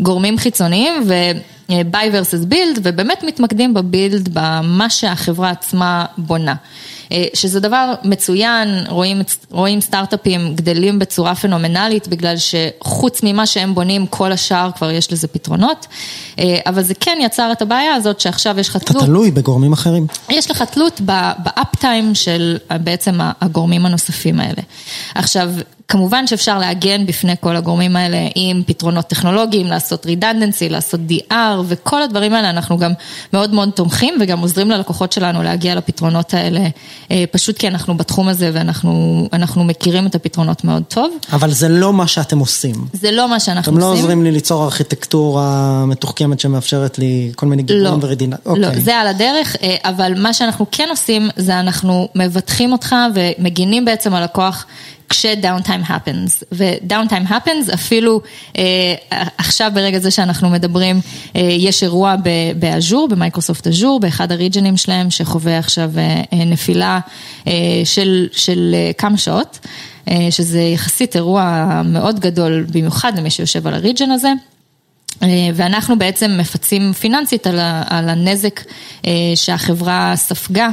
גורמים 0.00 0.38
חיצוניים 0.38 0.92
ו-buy 1.08 1.94
versus 2.12 2.52
build, 2.52 2.80
ובאמת 2.82 3.22
מתמקדים 3.22 3.74
בבילד, 3.74 4.28
במה 4.32 4.90
שהחברה 4.90 5.50
עצמה 5.50 6.04
בונה. 6.18 6.54
אה, 7.12 7.24
שזה 7.34 7.60
דבר 7.60 7.94
מצוין, 8.04 8.68
רואים, 8.88 9.22
רואים 9.50 9.80
סטארט-אפים 9.80 10.54
גדלים 10.54 10.98
בצורה 10.98 11.34
פנומנלית, 11.34 12.08
בגלל 12.08 12.34
שחוץ 12.36 13.20
ממה 13.22 13.46
שהם 13.46 13.74
בונים, 13.74 14.06
כל 14.06 14.32
השאר 14.32 14.70
כבר 14.76 14.90
יש 14.90 15.12
לזה 15.12 15.28
פתרונות, 15.28 15.86
אה, 16.38 16.58
אבל 16.66 16.82
זה 16.82 16.94
כן 16.94 17.18
יצר 17.22 17.52
את 17.52 17.62
הבעיה 17.62 17.94
הזאת 17.94 18.20
שעכשיו 18.20 18.58
יש 18.58 18.68
לך 18.68 18.76
תלות. 18.76 19.02
אתה 19.02 19.06
תלוי 19.06 19.30
בגורמים 19.30 19.72
אחרים. 19.72 20.06
יש 20.28 20.50
לך 20.50 20.62
תלות 20.62 21.00
באפ-טיים 21.38 22.14
של 22.14 22.58
בעצם 22.82 23.18
הגורמים 23.40 23.86
הנוספים 23.86 24.40
האלה. 24.40 24.62
עכשיו, 25.14 25.50
כמובן 25.88 26.26
שאפשר 26.26 26.58
להגן 26.58 27.06
בפני 27.06 27.34
כל 27.40 27.56
הגורמים 27.56 27.96
האלה 27.96 28.18
עם 28.34 28.62
פתרונות 28.66 29.06
טכנולוגיים, 29.06 29.66
לעשות 29.66 30.06
redundancy, 30.06 30.70
לעשות 30.70 31.00
DR 31.10 31.34
וכל 31.64 32.02
הדברים 32.02 32.32
האלה 32.32 32.50
אנחנו 32.50 32.78
גם 32.78 32.92
מאוד 33.32 33.54
מאוד 33.54 33.70
תומכים 33.70 34.14
וגם 34.20 34.38
עוזרים 34.38 34.70
ללקוחות 34.70 35.12
שלנו 35.12 35.42
להגיע 35.42 35.74
לפתרונות 35.74 36.34
האלה, 36.34 36.60
אה, 37.10 37.24
פשוט 37.30 37.58
כי 37.58 37.68
אנחנו 37.68 37.96
בתחום 37.96 38.28
הזה 38.28 38.50
ואנחנו 38.52 39.64
מכירים 39.64 40.06
את 40.06 40.14
הפתרונות 40.14 40.64
מאוד 40.64 40.82
טוב. 40.88 41.12
אבל 41.32 41.50
זה 41.50 41.68
לא 41.68 41.92
מה 41.92 42.06
שאתם 42.06 42.38
עושים. 42.38 42.74
זה 42.92 43.10
לא 43.10 43.28
מה 43.28 43.40
שאנחנו 43.40 43.72
עושים. 43.72 43.88
אתם 43.88 43.94
לא 43.94 43.98
עוזרים 43.98 44.24
לי 44.24 44.30
ליצור 44.30 44.64
ארכיטקטורה 44.64 45.84
מתוחכמת 45.86 46.40
שמאפשרת 46.40 46.98
לי 46.98 47.32
כל 47.36 47.46
מיני 47.46 47.62
גיבורים 47.62 48.00
לא, 48.00 48.06
ורדינה. 48.06 48.36
לא, 48.46 48.66
אוקיי. 48.66 48.80
זה 48.80 48.96
על 48.96 49.06
הדרך, 49.06 49.56
אה, 49.62 49.76
אבל 49.84 50.12
מה 50.16 50.32
שאנחנו 50.32 50.66
כן 50.72 50.86
עושים 50.90 51.30
זה 51.36 51.60
אנחנו 51.60 52.08
מבטחים 52.14 52.72
אותך 52.72 52.94
ומגינים 53.14 53.84
בעצם 53.84 54.14
על 54.14 54.22
הכוח. 54.22 54.66
כש-downtime 55.12 55.88
happens, 55.88 56.44
ו-downtime 56.52 57.30
happens 57.30 57.74
אפילו 57.74 58.20
אה, 58.58 58.62
עכשיו 59.38 59.70
ברגע 59.74 59.98
זה 59.98 60.10
שאנחנו 60.10 60.50
מדברים, 60.50 61.00
אה, 61.36 61.40
יש 61.40 61.82
אירוע 61.82 62.14
באז'ור, 62.58 63.08
במייקרוסופט 63.08 63.66
אז'ור, 63.66 64.00
באחד 64.00 64.32
הריג'נים 64.32 64.76
שלהם 64.76 65.10
שחווה 65.10 65.58
עכשיו 65.58 65.90
אה, 65.96 66.22
אה, 66.32 66.44
נפילה 66.44 67.00
אה, 67.46 67.52
של, 67.84 68.26
של 68.32 68.74
אה, 68.74 68.90
כמה 68.98 69.18
שעות, 69.18 69.58
אה, 70.08 70.26
שזה 70.30 70.60
יחסית 70.60 71.16
אירוע 71.16 71.82
מאוד 71.84 72.20
גדול, 72.20 72.66
במיוחד 72.72 73.18
למי 73.18 73.30
שיושב 73.30 73.66
על 73.66 73.74
ה 73.74 73.79
region 73.79 74.10
הזה. 74.10 74.32
אה, 75.22 75.28
ואנחנו 75.54 75.98
בעצם 75.98 76.36
מפצים 76.38 76.92
פיננסית 76.92 77.46
על 77.46 78.08
הנזק 78.08 78.60
אה, 79.06 79.10
שהחברה 79.34 80.12
ספגה. 80.16 80.68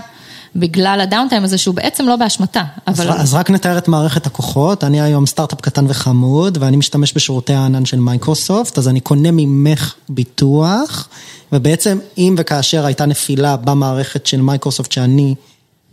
בגלל 0.56 1.00
ה 1.04 1.08
downtime 1.08 1.44
הזה 1.44 1.58
שהוא 1.58 1.76
בעצם 1.76 2.06
לא 2.06 2.16
באשמתה. 2.16 2.64
אבל... 2.88 3.10
אז, 3.10 3.22
אז 3.22 3.34
רק 3.34 3.50
נתאר 3.50 3.78
את 3.78 3.88
מערכת 3.88 4.26
הכוחות, 4.26 4.84
אני 4.84 5.02
היום 5.02 5.26
סטארט-אפ 5.26 5.62
קטן 5.62 5.86
וחמוד 5.90 6.58
ואני 6.62 6.78
משתמש 6.78 7.14
בשירותי 7.14 7.54
הענן 7.54 7.86
של 7.86 8.00
מייקרוסופט, 8.00 8.78
אז 8.78 8.88
אני 8.88 9.00
קונה 9.00 9.30
ממך 9.32 9.94
ביטוח, 10.10 11.10
ובעצם 11.52 11.98
אם 12.18 12.36
וכאשר 12.38 12.86
הייתה 12.86 13.06
נפילה 13.06 13.58
במערכת 13.58 14.26
של 14.26 14.42
מייקרוסופט 14.42 14.92
שאני 14.92 15.36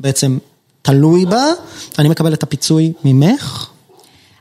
בעצם 0.01 0.39
תלוי 0.83 1.27
בה, 1.27 1.45
אני 1.99 2.09
מקבל 2.09 2.35
את 2.35 2.43
הפיצוי 2.43 2.93
ממך. 3.05 3.69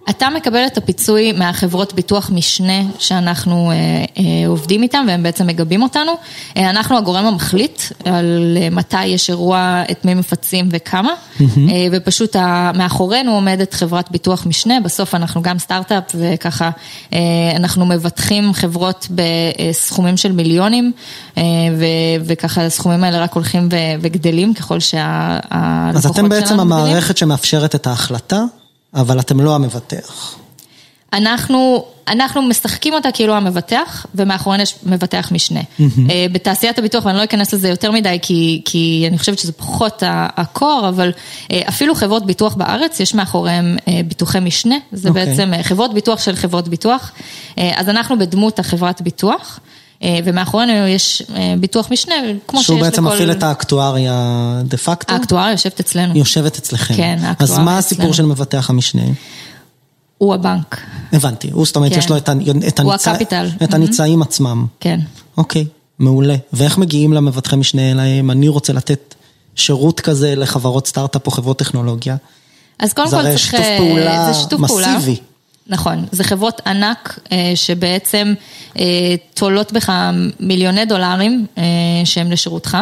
אתה 0.10 0.30
מקבל 0.30 0.66
את 0.68 0.78
הפיצוי 0.78 1.32
מהחברות 1.32 1.94
ביטוח 1.94 2.30
משנה 2.34 2.82
שאנחנו 3.00 3.72
אה, 3.72 3.76
אה, 4.18 4.48
עובדים 4.48 4.84
איתם 4.84 5.06
והם 5.08 5.24
בעצם 5.24 5.48
מגבים 5.48 5.84
אותנו. 5.84 6.12
אה, 6.58 6.70
אנחנו 6.70 6.98
הגורם 6.98 7.26
המחליט 7.26 7.82
על 8.06 8.58
מתי 8.72 9.06
יש 9.06 9.30
אירוע, 9.30 9.84
את 9.92 10.06
מי 10.06 10.14
מפצים 10.14 10.70
וכמה, 10.72 11.14
ופשוט 11.92 12.36
ה, 12.36 12.72
מאחורינו 12.76 13.32
עומדת 13.32 13.74
חברת 13.74 14.12
ביטוח 14.12 14.46
משנה, 14.46 14.80
בסוף 14.80 15.16
אנחנו 15.16 15.42
גם 15.42 15.60
סטארט-אפ 15.60 16.04
וככה 16.16 16.70
אה, 17.14 17.20
אנחנו 17.56 17.86
מבטחים 17.86 18.54
חברות 18.54 19.08
בסכומים 19.10 20.18
של 20.18 20.32
מיליונים, 20.32 20.92
אה, 21.38 21.44
ו, 21.78 21.86
וככה 22.26 22.66
הסכומים 22.66 23.04
האלה 23.04 23.24
רק 23.24 23.34
הולכים 23.34 23.70
ו, 23.72 23.76
וגדלים 24.02 24.54
ככל 24.54 24.80
שהלקוחות 24.80 25.36
שלנו 25.62 25.90
גדלים. 25.90 25.96
אז 25.96 26.06
אתם 26.06 26.30
בעצם 26.30 26.60
המערכת 26.60 27.18
שמאפשרת 27.18 27.76
את 27.76 27.88
ההחלטה? 27.88 28.44
אבל 28.96 29.20
אתם 29.20 29.40
לא 29.40 29.56
המבטח. 29.56 30.36
אנחנו, 31.14 31.86
אנחנו 32.08 32.42
משחקים 32.42 32.94
אותה 32.94 33.12
כאילו 33.12 33.34
המבטח, 33.36 34.06
ומאחורינו 34.16 34.64
יש 34.64 34.76
מבטח 34.84 35.32
משנה. 35.32 35.60
Mm-hmm. 35.60 35.84
בתעשיית 36.32 36.80
הביטוח, 36.80 37.06
ואני 37.06 37.18
לא 37.18 37.24
אכנס 37.24 37.54
לזה 37.54 37.70
יותר 37.70 37.92
מדי, 37.92 38.20
כי, 38.22 38.62
כי 38.66 39.06
אני 39.08 39.18
חושבת 39.18 39.40
שזה 39.40 39.52
פחות 39.52 40.04
הקור, 40.08 40.86
אבל 40.90 41.12
אה, 41.52 41.62
אפילו 41.70 41.96
חברות 41.96 42.26
ביטוח 42.26 42.56
בארץ, 42.56 43.00
יש 43.00 43.16
מאחוריהם 43.16 43.78
אה, 43.88 44.02
ביטוחי 44.08 44.40
משנה, 44.40 44.76
זה 44.92 45.08
okay. 45.08 45.12
אוקיי. 45.12 45.26
בעצם 45.26 45.52
חברות 45.62 45.94
ביטוח 45.94 46.20
של 46.20 46.36
חברות 46.36 46.68
ביטוח. 46.68 47.12
אז 47.58 47.90
אנחנו 47.90 48.20
בדמות 48.20 48.60
החברת 48.60 49.02
ביטוח. 49.02 49.60
ומאחורינו 50.24 50.74
יש 50.74 51.22
ביטוח 51.60 51.92
משנה, 51.92 52.16
כמו 52.48 52.60
שיש 52.60 52.70
לכל... 52.70 52.78
שהוא 52.78 52.80
בעצם 52.80 53.08
מפעיל 53.08 53.32
את 53.32 53.44
האקטואריה 53.44 54.62
דה 54.64 54.78
פקטו? 54.78 55.14
האקטואריה 55.14 55.52
יושבת 55.52 55.80
אצלנו. 55.80 56.18
יושבת 56.18 56.58
אצלכם. 56.58 56.96
כן, 56.96 57.18
האקטואריה 57.22 57.32
אצלנו. 57.32 57.60
אז 57.60 57.66
מה 57.66 57.78
הסיפור 57.78 58.14
של 58.14 58.26
מבטח 58.26 58.70
המשנה? 58.70 59.02
הוא 60.18 60.34
הבנק. 60.34 60.82
הבנתי, 61.14 61.50
הוא 61.52 61.66
זאת 61.66 61.76
אומרת 61.76 61.92
כן. 61.92 62.00
יש 62.00 62.10
לו 62.10 62.18
את, 62.18 62.30
את, 62.68 62.80
הוא 62.80 62.92
הניצ... 62.92 63.08
הקפיטל. 63.08 63.50
את 63.64 63.74
הניצאים 63.74 64.22
mm-hmm. 64.22 64.26
עצמם. 64.26 64.66
כן. 64.80 65.00
אוקיי, 65.38 65.66
מעולה. 66.00 66.36
ואיך 66.54 66.78
מגיעים 66.78 67.14
למבטחי 67.14 67.56
משנה 67.56 67.92
אליהם? 67.92 68.32
אני 68.32 68.48
רוצה 68.48 68.74
לתת 68.74 69.16
שירות 69.56 70.00
כזה 70.00 70.36
לחברות 70.36 70.88
סטארט-אפ 70.88 71.26
או 71.26 71.32
חברות 71.32 71.60
טכנולוגיה. 71.60 72.16
אז 72.80 72.94
קודם 72.94 73.10
כל 73.10 73.24
צריך... 73.24 73.56
פעולה 73.78 74.34
זה 74.34 74.40
שיתוף 74.40 74.62
פעולה 74.68 74.98
מסיבי. 74.98 75.18
נכון, 75.68 76.06
זה 76.12 76.24
חברות 76.24 76.62
ענק 76.68 77.20
אה, 77.32 77.52
שבעצם 77.56 78.34
אה, 78.80 79.16
תולות 79.34 79.72
בך 79.72 79.92
מיליוני 80.40 80.86
דולרים 80.86 81.46
אה, 81.58 81.64
שהם 82.06 82.32
לשירותך. 82.32 82.78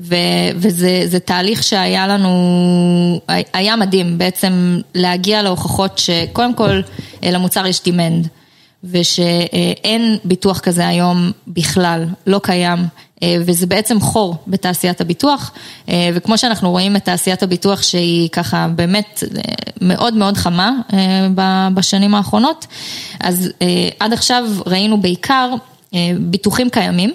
וזה 0.00 1.18
תהליך 1.24 1.62
שהיה 1.62 2.06
לנו, 2.06 3.20
היה 3.52 3.76
מדהים 3.76 4.18
בעצם 4.18 4.80
להגיע 4.94 5.42
להוכחות 5.42 5.98
שקודם 5.98 6.54
כל 6.54 6.80
למוצר 7.22 7.66
יש 7.66 7.82
דימנד. 7.82 8.28
ושאין 8.84 10.18
ביטוח 10.24 10.60
כזה 10.60 10.88
היום 10.88 11.30
בכלל, 11.48 12.04
לא 12.26 12.40
קיים, 12.42 12.78
וזה 13.24 13.66
בעצם 13.66 14.00
חור 14.00 14.36
בתעשיית 14.46 15.00
הביטוח, 15.00 15.52
וכמו 16.14 16.38
שאנחנו 16.38 16.70
רואים 16.70 16.96
את 16.96 17.04
תעשיית 17.04 17.42
הביטוח 17.42 17.82
שהיא 17.82 18.28
ככה 18.28 18.68
באמת 18.76 19.24
מאוד 19.80 20.14
מאוד 20.14 20.36
חמה 20.36 20.70
בשנים 21.74 22.14
האחרונות, 22.14 22.66
אז 23.20 23.50
עד 24.00 24.12
עכשיו 24.12 24.44
ראינו 24.66 25.00
בעיקר 25.00 25.50
ביטוחים 26.18 26.70
קיימים. 26.70 27.12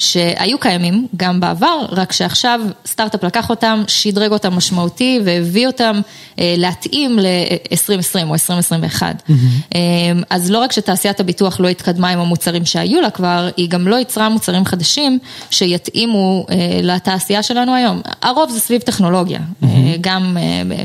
שהיו 0.00 0.58
קיימים 0.58 1.06
גם 1.16 1.40
בעבר, 1.40 1.86
רק 1.88 2.12
שעכשיו 2.12 2.60
סטארט-אפ 2.86 3.24
לקח 3.24 3.50
אותם, 3.50 3.82
שדרג 3.86 4.32
אותם 4.32 4.54
משמעותי 4.54 5.20
והביא 5.24 5.66
אותם 5.66 6.00
אה, 6.38 6.54
להתאים 6.58 7.18
ל-2020 7.18 8.26
או 8.26 8.32
2021. 8.32 9.16
Mm-hmm. 9.16 9.32
אה, 9.74 9.80
אז 10.30 10.50
לא 10.50 10.58
רק 10.58 10.72
שתעשיית 10.72 11.20
הביטוח 11.20 11.60
לא 11.60 11.68
התקדמה 11.68 12.08
עם 12.08 12.18
המוצרים 12.18 12.64
שהיו 12.64 13.00
לה 13.00 13.10
כבר, 13.10 13.48
היא 13.56 13.68
גם 13.68 13.88
לא 13.88 14.00
יצרה 14.00 14.28
מוצרים 14.28 14.64
חדשים 14.64 15.18
שיתאימו 15.50 16.46
אה, 16.50 16.80
לתעשייה 16.82 17.42
שלנו 17.42 17.74
היום. 17.74 18.00
הרוב 18.22 18.50
זה 18.50 18.60
סביב 18.60 18.80
טכנולוגיה, 18.80 19.38
mm-hmm. 19.38 19.66
גם 20.00 20.36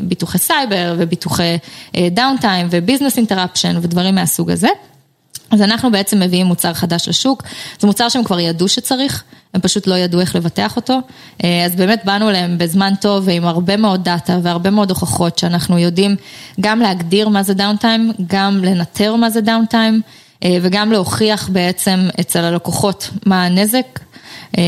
ביטוחי 0.04 0.38
סייבר 0.38 0.96
וביטוחי 0.98 1.58
downtime 2.12 2.68
ו 2.70 2.75
business 2.75 3.18
interruption 3.18 3.78
ודברים 3.82 4.16
מהסוג 4.16 4.52
הזה. 4.52 4.70
אז 5.56 5.62
אנחנו 5.62 5.92
בעצם 5.92 6.20
מביאים 6.20 6.46
מוצר 6.46 6.74
חדש 6.74 7.08
לשוק, 7.10 7.44
זה 7.80 7.88
מוצר 7.88 8.10
שהם 8.10 8.24
כבר 8.24 8.40
ידעו 8.40 8.68
שצריך, 8.68 9.24
הם 9.54 9.62
פשוט 9.62 9.88
לא 9.88 9.96
ידעו 9.96 10.20
איך 10.20 10.36
לבטח 10.36 10.76
אותו, 10.76 11.00
אה, 11.44 11.66
אז 11.66 11.76
באמת 11.76 12.02
באנו 12.06 12.30
אליהם 12.30 12.58
בזמן 12.58 12.94
טוב 13.02 13.24
ועם 13.28 13.46
הרבה 13.46 13.78
מאוד 13.78 14.04
דאטה 14.04 14.40
והרבה 14.44 14.70
מאוד 14.70 14.90
הוכחות 14.90 15.38
שאנחנו 15.38 15.80
יודעים 15.80 16.16
גם 16.62 16.80
להגדיר 16.80 17.30
מה 17.30 17.44
זה 17.44 17.54
downtime, 17.54 18.12
גם 18.28 18.64
לנטר 18.64 19.16
מה 19.16 19.30
זה 19.30 19.42
downtime 19.42 20.02
אה, 20.44 20.58
וגם 20.62 20.92
להוכיח 20.92 21.50
בעצם 21.50 22.08
אצל 22.20 22.40
הלקוחות 22.40 23.10
מה 23.26 23.46
הנזק. 23.46 24.00
אה, 24.58 24.64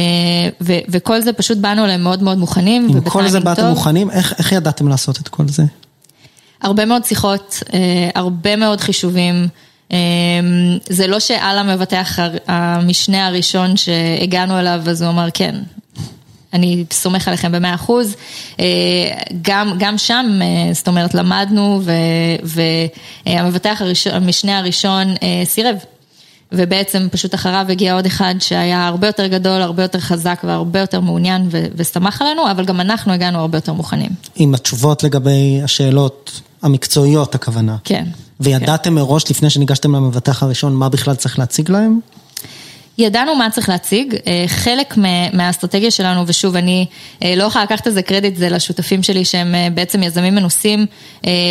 ו- 0.61 0.79
וכל 0.89 1.21
זה 1.21 1.33
פשוט 1.33 1.57
באנו 1.57 1.85
אליהם 1.85 2.03
מאוד 2.03 2.23
מאוד 2.23 2.37
מוכנים. 2.37 2.87
עם 2.89 3.01
כל 3.01 3.27
זה 3.27 3.39
באתם 3.39 3.65
מוכנים, 3.65 4.11
איך, 4.11 4.33
איך 4.37 4.51
ידעתם 4.51 4.87
לעשות 4.87 5.19
את 5.19 5.27
כל 5.27 5.47
זה? 5.47 5.63
הרבה 6.61 6.85
מאוד 6.85 7.05
שיחות, 7.05 7.63
הרבה 8.15 8.55
מאוד 8.55 8.81
חישובים. 8.81 9.47
אמ, 9.91 9.97
זה 10.89 11.07
לא 11.07 11.19
שעל 11.19 11.57
המבטח 11.57 12.19
המשנה 12.47 13.27
הראשון 13.27 13.77
שהגענו 13.77 14.59
אליו, 14.59 14.81
אז 14.85 15.01
הוא 15.01 15.09
אמר 15.09 15.27
כן. 15.33 15.55
אני 16.53 16.85
סומך 16.91 17.27
עליכם 17.27 17.51
במאה 17.51 17.75
אחוז, 17.75 18.15
אה, 18.59 18.65
גם, 19.41 19.73
גם 19.79 19.97
שם, 19.97 20.39
אה, 20.41 20.73
זאת 20.73 20.87
אומרת, 20.87 21.13
למדנו 21.13 21.81
והמבטח 23.25 23.81
הראשון, 23.81 24.13
המשנה 24.13 24.57
הראשון 24.57 25.07
אה, 25.23 25.41
סירב. 25.45 25.75
ובעצם 26.51 27.07
פשוט 27.11 27.35
אחריו 27.35 27.65
הגיע 27.69 27.93
עוד 27.93 28.05
אחד 28.05 28.35
שהיה 28.39 28.87
הרבה 28.87 29.07
יותר 29.07 29.27
גדול, 29.27 29.61
הרבה 29.61 29.83
יותר 29.83 29.99
חזק 29.99 30.41
והרבה 30.43 30.79
יותר 30.79 30.99
מעוניין 30.99 31.47
וסמך 31.75 32.21
עלינו, 32.21 32.51
אבל 32.51 32.65
גם 32.65 32.81
אנחנו 32.81 33.13
הגענו 33.13 33.39
הרבה 33.39 33.57
יותר 33.57 33.73
מוכנים. 33.73 34.09
עם 34.35 34.53
התשובות 34.53 35.03
לגבי 35.03 35.61
השאלות 35.63 36.41
המקצועיות 36.61 37.35
הכוונה. 37.35 37.75
כן. 37.83 38.05
וידעתם 38.39 38.89
כן. 38.89 38.93
מראש 38.93 39.31
לפני 39.31 39.49
שניגשתם 39.49 39.95
למבטח 39.95 40.43
הראשון 40.43 40.75
מה 40.75 40.89
בכלל 40.89 41.15
צריך 41.15 41.39
להציג 41.39 41.71
להם? 41.71 41.99
ידענו 42.97 43.35
מה 43.35 43.49
צריך 43.49 43.69
להציג, 43.69 44.15
אה, 44.27 44.43
חלק 44.47 44.97
מהאסטרטגיה 45.33 45.91
שלנו, 45.91 46.23
ושוב, 46.27 46.55
אני 46.55 46.85
אה, 47.23 47.33
לא 47.37 47.43
יכולה 47.43 47.63
לקחת 47.63 47.87
איזה 47.87 48.01
קרדיט, 48.01 48.35
זה 48.35 48.49
לשותפים 48.49 49.03
שלי 49.03 49.25
שהם 49.25 49.55
אה, 49.55 49.67
בעצם 49.73 50.03
יזמים 50.03 50.35
מנוסים 50.35 50.85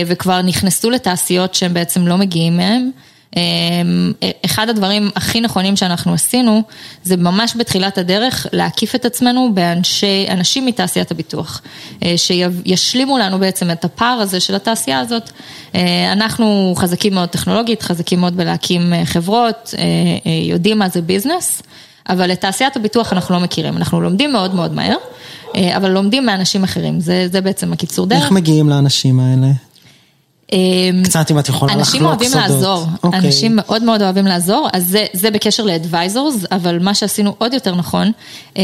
וכבר 0.07 0.43
נכנסו 0.43 0.91
לתעשיות 0.91 1.55
שהם 1.55 1.75
בעצם 1.75 2.07
לא 2.07 2.17
מגיעים 2.17 2.57
מהם. 2.57 2.91
אמ, 3.37 4.13
אחד 4.45 4.69
הדברים 4.69 5.11
הכי 5.17 5.41
נכונים 5.41 5.77
שאנחנו 5.77 6.15
עשינו, 6.15 6.63
זה 7.05 7.17
ממש 7.17 7.57
בתחילת 7.57 7.99
הדרך 7.99 8.47
להקיף 8.53 8.95
את 8.95 9.05
עצמנו 9.05 9.51
באנשי, 9.55 10.27
אנשים 10.31 10.67
מתעשיית 10.67 11.11
הביטוח, 11.11 11.63
אה, 12.03 12.15
שישלימו 12.17 13.19
לנו 13.19 13.39
בעצם 13.39 13.71
את 13.71 13.85
הפער 13.85 14.19
הזה 14.21 14.41
של 14.41 14.55
התעשייה 14.55 15.01
הזאת. 15.01 15.31
אה, 15.75 16.13
אנחנו 16.13 16.75
חזקים 16.77 17.15
מאוד 17.15 17.29
טכנולוגית, 17.29 17.83
חזקים 17.83 18.21
מאוד 18.21 18.37
בלהקים 18.37 18.93
אה, 18.93 19.07
חברות, 19.07 19.75
יודעים 20.49 20.79
מה 20.79 20.89
זה 20.89 21.03
ביזנס. 21.03 21.63
אבל 22.09 22.33
את 22.33 22.41
תעשיית 22.41 22.77
הביטוח 22.77 23.13
אנחנו 23.13 23.35
לא 23.35 23.41
מכירים, 23.41 23.77
אנחנו 23.77 24.01
לומדים 24.01 24.33
מאוד 24.33 24.55
מאוד 24.55 24.75
מהר, 24.75 24.97
אבל 25.77 25.91
לומדים 25.91 26.27
מאנשים 26.27 26.65
אחרים, 26.65 27.01
זה, 27.01 27.29
זה 27.33 27.41
בעצם 27.41 27.73
הקיצור 27.73 28.07
דרך. 28.07 28.23
איך 28.23 28.33
מגיעים 28.33 28.69
לאנשים 28.69 29.21
האלה? 29.21 29.47
אמ, 30.53 31.03
קצת 31.05 31.31
אם 31.31 31.39
את 31.39 31.49
יכולה 31.49 31.77
לחלוק 31.77 31.87
סודות. 31.87 32.03
אנשים 32.03 32.07
אוהבים 32.07 32.31
לעזור, 32.35 32.85
okay. 32.85 32.99
אוקיי. 33.03 33.21
אנשים 33.21 33.57
מאוד 33.57 33.83
מאוד 33.83 34.03
אוהבים 34.03 34.27
לעזור, 34.27 34.69
אז 34.73 34.87
זה, 34.87 35.07
זה 35.13 35.31
בקשר 35.31 35.65
לאדוויזורס, 35.65 36.45
אבל 36.53 36.79
מה 36.79 36.95
שעשינו 36.95 37.35
עוד 37.39 37.55
יותר 37.55 37.75
נכון, 37.75 38.13
אמ, 38.57 38.63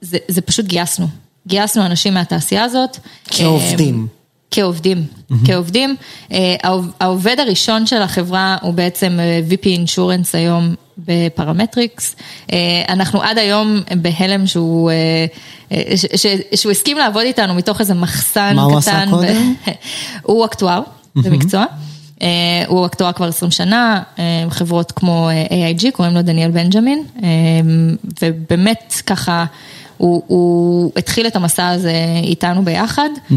זה, 0.00 0.18
זה 0.28 0.40
פשוט 0.40 0.66
גייסנו. 0.66 1.06
גייסנו 1.46 1.86
אנשים 1.86 2.14
מהתעשייה 2.14 2.64
הזאת. 2.64 2.96
כעובדים. 3.26 3.94
אמ, 3.94 4.06
כעובדים, 4.50 5.04
mm-hmm. 5.06 5.34
כעובדים. 5.46 5.96
אה, 6.32 6.56
העובד 7.00 7.36
הראשון 7.40 7.86
של 7.86 8.02
החברה 8.02 8.56
הוא 8.62 8.74
בעצם 8.74 9.20
אה, 9.20 9.40
VP 9.50 9.64
Insurance 9.64 10.30
היום 10.32 10.74
בפרמטריקס. 11.06 12.16
אה, 12.52 12.58
אנחנו 12.88 13.22
עד 13.22 13.38
היום 13.38 13.80
בהלם 13.96 14.46
שהוא, 14.46 14.90
ש, 15.96 16.06
ש, 16.16 16.26
שהוא 16.54 16.72
הסכים 16.72 16.98
לעבוד 16.98 17.22
איתנו 17.22 17.54
מתוך 17.54 17.80
איזה 17.80 17.94
מחסן 17.94 18.48
קטן. 18.48 18.56
מה 18.56 18.62
הוא 18.62 18.78
עשה 18.78 19.04
קודם? 19.10 19.54
הוא 20.22 20.44
אקטואר 20.44 20.82
במקצוע. 21.16 21.64
Mm-hmm. 21.64 22.24
הוא 22.66 22.86
אקטואר 22.86 23.12
כבר 23.12 23.28
20 23.28 23.50
שנה, 23.50 24.02
חברות 24.50 24.92
כמו 24.92 25.28
AIG, 25.48 25.90
קוראים 25.92 26.14
לו 26.14 26.22
דניאל 26.22 26.50
בנג'מין, 26.50 27.04
ובאמת 28.22 28.94
ככה... 29.06 29.44
הוא, 30.00 30.22
הוא 30.26 30.92
התחיל 30.96 31.26
את 31.26 31.36
המסע 31.36 31.68
הזה 31.68 31.92
איתנו 32.22 32.64
ביחד, 32.64 33.08
mm-hmm. 33.30 33.34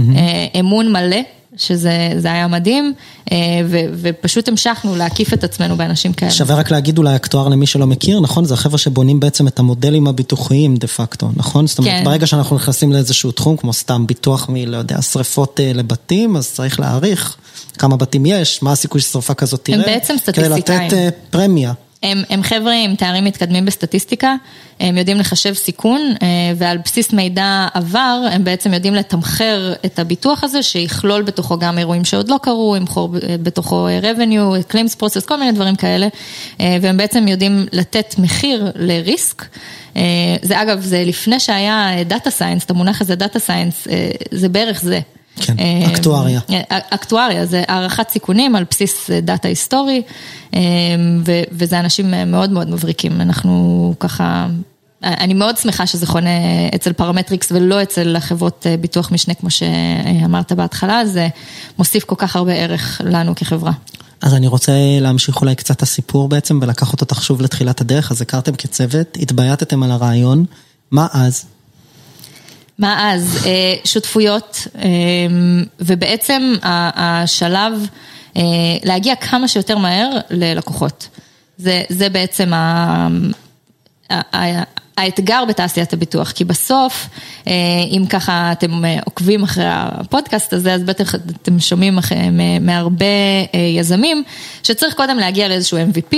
אמון 0.60 0.92
מלא. 0.92 1.18
שזה 1.58 2.32
היה 2.32 2.48
מדהים, 2.48 2.94
אה, 3.32 3.38
ו, 3.66 3.78
ופשוט 4.02 4.48
המשכנו 4.48 4.96
להקיף 4.96 5.34
את 5.34 5.44
עצמנו 5.44 5.78
באנשים 5.78 6.14
כאלה. 6.14 6.32
שווה 6.32 6.56
רק 6.56 6.72
להגיד 6.72 6.98
אולי 6.98 7.16
אקטואר 7.16 7.48
למי 7.48 7.66
שלא 7.66 7.88
מכיר, 7.88 8.20
נכון? 8.20 8.46
זה 8.46 8.54
החבר'ה 8.54 8.78
שבונים 8.78 9.20
בעצם 9.20 9.48
את 9.48 9.60
המודלים 9.60 10.08
הביטוחיים 10.08 10.76
דה 10.76 10.88
פקטו, 10.88 11.30
נכון? 11.36 11.68
זאת 11.68 11.80
אומרת, 11.80 11.94
כן. 11.94 12.04
ברגע 12.04 12.28
שאנחנו 12.28 12.56
נכנסים 12.56 12.92
לאיזשהו 12.92 13.32
תחום, 13.32 13.58
כמו 13.58 13.74
סתם 13.74 14.08
ביטוח 14.08 14.50
מ, 14.50 14.56
לא 14.56 14.78
יודע, 14.78 15.02
שריפות 15.02 15.60
אה, 15.60 15.72
לבתים, 15.74 16.36
אז 16.36 16.52
צריך 16.52 16.80
להעריך 16.80 17.38
כמה 17.78 17.98
בתים 17.98 18.26
יש, 18.26 18.64
מה 18.64 18.72
הסיכוי 18.72 19.02
ששרפה 19.02 19.34
כזאת 19.34 19.60
תראה. 19.64 19.78
הם 19.78 19.86
בעצם 19.86 20.16
סטטיסטיקאים. 20.18 20.90
כדי 20.90 21.06
לתת 21.08 21.16
פרמיה. 21.30 21.74
הם, 22.04 22.24
הם 22.30 22.44
חבר'ה 22.44 22.74
עם 22.74 22.96
תארים 22.96 23.24
מתקדמים 23.24 23.66
בסטטיסטיקה, 23.66 24.36
הם 24.80 24.98
יודעים 24.98 25.18
לחשב 25.18 25.54
סיכון 25.54 26.02
אה, 26.22 26.28
ועל 26.56 26.78
בסיס 26.78 27.14
מידע 27.14 27.68
עבר 27.74 28.22
הם 28.32 28.44
בעצם 28.44 28.74
יודעים 28.74 28.96
לתמחר 28.96 29.74
את 29.86 30.00
הביטוח 30.00 30.44
הזה 30.44 30.64
שיכלול 30.64 31.22
בתוכו 31.22 31.58
גם 31.58 31.78
אירועים 31.78 32.06
שעוד 32.06 32.30
לא 32.30 32.38
קרו, 32.42 32.76
ימכור 32.78 33.10
בתוכו 33.44 33.88
revenue, 34.02 34.72
claims 34.72 35.00
process, 35.00 35.28
כל 35.28 35.40
מיני 35.40 35.52
דברים 35.52 35.76
כאלה 35.76 36.08
אה, 36.60 36.78
והם 36.82 36.98
בעצם 36.98 37.28
יודעים 37.28 37.66
לתת 37.72 38.16
מחיר 38.18 38.72
לריסק. 38.76 39.46
אה, 39.96 40.02
זה 40.42 40.62
אגב, 40.62 40.82
זה 40.82 41.04
לפני 41.06 41.40
שהיה 41.40 42.04
data 42.06 42.30
science, 42.30 42.66
את 42.66 42.70
המונח 42.70 43.02
הזה 43.02 43.16
data 43.16 43.40
science, 43.40 43.88
זה 44.32 44.50
בערך 44.50 44.82
זה. 44.82 45.00
כן, 45.36 45.56
אה, 45.60 45.88
אקטואריה. 45.88 46.40
אה, 46.50 46.62
אקטואריה, 46.70 47.46
זה 47.46 47.64
הערכת 47.68 48.10
סיכונים 48.10 48.56
על 48.56 48.64
בסיס 48.70 49.10
אה, 49.10 49.22
דאטה 49.22 49.48
היסטורי, 49.48 50.02
וזה 51.52 51.80
אנשים 51.80 52.14
מאוד 52.28 52.50
מאוד 52.50 52.70
מבריקים, 52.70 53.22
אנחנו 53.22 53.94
ככה... 54.00 54.48
אני 55.04 55.34
מאוד 55.34 55.58
שמחה 55.58 55.88
שזה 55.88 56.08
חונה 56.08 56.30
אצל 56.76 56.94
פרמטריקס 56.94 57.52
ולא 57.52 57.84
אצל 57.84 58.16
החברות 58.16 58.66
ביטוח 58.82 59.12
משנה, 59.12 59.34
כמו 59.34 59.50
שאמרת 59.50 60.52
בהתחלה, 60.52 61.06
זה 61.06 61.28
מוסיף 61.78 62.04
כל 62.04 62.16
כך 62.18 62.36
הרבה 62.36 62.54
ערך 62.54 63.02
לנו 63.04 63.36
כחברה. 63.36 63.72
אז 64.22 64.34
אני 64.34 64.48
רוצה 64.48 64.72
להמשיך 65.02 65.42
אולי 65.42 65.56
קצת 65.56 65.78
את 65.78 65.82
הסיפור 65.82 66.30
בעצם 66.30 66.60
ולקחת 66.62 67.02
אותך 67.02 67.24
שוב 67.24 67.42
לתחילת 67.42 67.82
הדרך, 67.82 68.12
אז 68.12 68.22
הכרתם 68.22 68.56
כצוות, 68.56 69.18
התבייתתם 69.22 69.84
על 69.84 69.92
הרעיון, 69.92 70.46
מה 70.92 71.08
אז? 71.14 71.46
מה 72.80 73.14
אז? 73.14 73.46
אה, 73.46 73.76
שותפויות, 73.86 74.68
אה, 74.76 74.82
ובעצם 75.80 76.54
השלב 76.64 77.88
אה, 78.38 78.42
להגיע 78.84 79.16
כמה 79.16 79.48
שיותר 79.48 79.78
מהר 79.78 80.10
ללקוחות. 80.30 81.08
זה, 81.58 81.84
זה 81.90 82.10
בעצם 82.10 82.54
ה... 82.54 83.08
האתגר 84.98 85.44
בתעשיית 85.46 85.94
הביטוח, 85.94 86.32
כי 86.32 86.44
בסוף, 86.44 87.10
אה, 87.48 87.54
אם 87.92 88.06
ככה 88.10 88.52
אתם 88.52 88.86
אה, 88.86 89.00
עוקבים 89.06 89.44
אחרי 89.44 89.66
הפודקאסט 89.68 90.54
הזה, 90.54 90.74
אז 90.74 90.84
בטח 90.84 91.16
אתם 91.16 91.60
שומעים 91.60 92.00
מהרבה 92.62 93.06
אה, 93.54 93.60
יזמים, 93.60 94.24
שצריך 94.64 94.94
קודם 94.94 95.18
להגיע 95.18 95.48
לאיזשהו 95.48 95.78
MVP, 95.78 96.16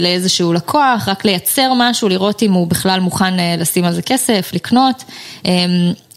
לאיזשהו 0.00 0.52
לקוח, 0.52 1.08
רק 1.08 1.24
לייצר 1.24 1.72
משהו, 1.76 2.08
לראות 2.08 2.42
אם 2.42 2.52
הוא 2.52 2.66
בכלל 2.66 3.00
מוכן 3.00 3.58
לשים 3.58 3.84
על 3.84 3.92
זה 3.94 4.02
כסף, 4.02 4.50
לקנות. 4.52 5.04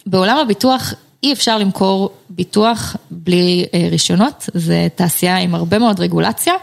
בעולם 0.05 0.37
הביטוח 0.37 0.93
אי 1.23 1.33
אפשר 1.33 1.57
למכור 1.57 2.09
ביטוח 2.29 2.95
בלי 3.11 3.65
אה, 3.73 3.87
רישיונות, 3.91 4.49
זו 4.53 4.73
תעשייה 4.95 5.37
עם 5.37 5.55
הרבה 5.55 5.79
מאוד 5.79 5.99
רגולציה, 5.99 6.53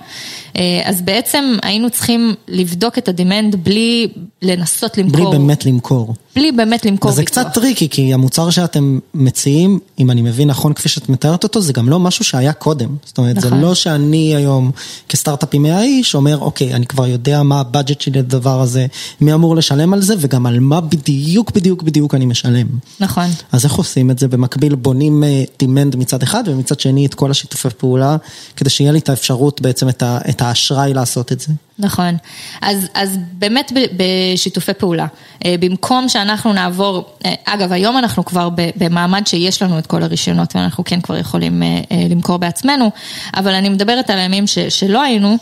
אה, 0.57 0.83
אז 0.85 1.03
בעצם 1.03 1.57
היינו 1.63 1.91
צריכים 1.91 2.35
לבדוק 2.49 2.99
את 2.99 3.09
הדימנד 3.09 3.57
בלי 3.65 4.09
לנסות 4.43 4.99
למכור. 4.99 5.31
בלי 5.31 5.39
באמת 5.39 5.67
למכור. 5.67 6.15
בלי 6.37 6.53
באמת 6.53 6.85
למכור 6.85 7.11
וזה 7.11 7.23
ביטוח. 7.23 7.45
קצת 7.45 7.55
טריקי, 7.55 7.89
כי 7.89 8.15
המוצר 8.15 8.51
שאתם 8.51 8.99
מציעים, 9.15 9.79
אם 9.99 10.11
אני 10.11 10.23
מבין 10.23 10.49
נכון 10.49 10.73
כפי 10.73 10.89
שאת 10.89 11.09
מתארת 11.09 11.45
אותו, 11.45 11.61
זה 11.61 11.73
גם 11.73 11.89
לא 11.89 12.01
משהו 12.01 12.25
שהיה 12.25 12.53
קודם. 12.53 12.89
זאת 13.05 13.19
אומרת, 13.19 13.41
זה 13.41 13.47
נכון. 13.47 13.61
לא 13.61 13.75
שאני 13.75 14.37
היום 14.37 14.71
כסטארט-אפ 15.09 15.49
עם 15.53 15.63
100 15.63 15.83
איש, 15.83 16.15
אומר, 16.15 16.39
אוקיי, 16.39 16.75
אני 16.75 16.87
כבר 16.87 17.07
יודע 17.07 17.43
מה 17.43 17.61
ה 17.61 17.66
budget 17.66 18.01
שלי 18.01 18.19
לדבר 18.19 18.61
הזה, 18.61 18.87
מי 19.21 19.35
אמור 19.35 19.57
לשלם 19.57 19.93
על 19.93 20.03
זה, 20.03 20.15
וגם 20.19 20.47
על 20.47 20.61
מה 20.61 20.81
בדיוק 20.81 21.51
בדיוק 21.51 21.83
בדיוק 21.83 22.15
אני 22.15 22.27
משלם. 22.27 22.67
נכון. 23.01 23.27
אז 23.53 23.65
איך 23.65 23.75
עושים 23.75 24.11
את 24.11 24.19
זה? 24.19 24.29
במקביל 24.51 24.75
בונים 24.75 25.25
demand 25.59 25.97
מצד 25.97 26.23
אחד, 26.23 26.45
ומצד 26.47 26.81
שני 26.81 27.07
את 27.07 27.15
כל 27.15 27.31
השיתופי 27.31 27.69
פעולה, 27.79 28.17
כדי 28.57 28.71
שיהיה 28.71 28.93
לי 28.93 28.99
את 28.99 29.09
האפשרות 29.09 29.61
בעצם, 29.61 29.89
את 30.03 30.43
האשראי 30.43 30.95
לעשות 30.95 31.33
את 31.33 31.41
זה. 31.41 31.53
נכון. 31.81 32.17
אז, 32.63 32.89
אז 32.95 33.19
באמת 33.33 33.73
בשיתופי 33.97 34.73
פעולה. 34.75 35.07
אה, 35.45 35.55
במקום 35.61 36.09
שאנחנו 36.09 36.53
נעבור, 36.53 37.05
אה, 37.25 37.35
אגב, 37.45 37.73
היום 37.73 37.99
אנחנו 37.99 38.25
כבר 38.25 38.49
במעמד 38.77 39.27
שיש 39.27 39.63
לנו 39.63 39.79
את 39.79 39.87
כל 39.87 40.03
הרישיונות 40.03 40.57
ואנחנו 40.57 40.85
כן 40.85 41.01
כבר 41.01 41.17
יכולים 41.17 41.63
אה, 41.63 41.69
למכור 42.11 42.37
בעצמנו, 42.37 42.91
אבל 43.35 43.55
אני 43.55 43.69
מדברת 43.69 44.11
על 44.11 44.19
הימים 44.19 44.47
ש- 44.47 44.59
שלא 44.59 45.03
היינו, 45.03 45.37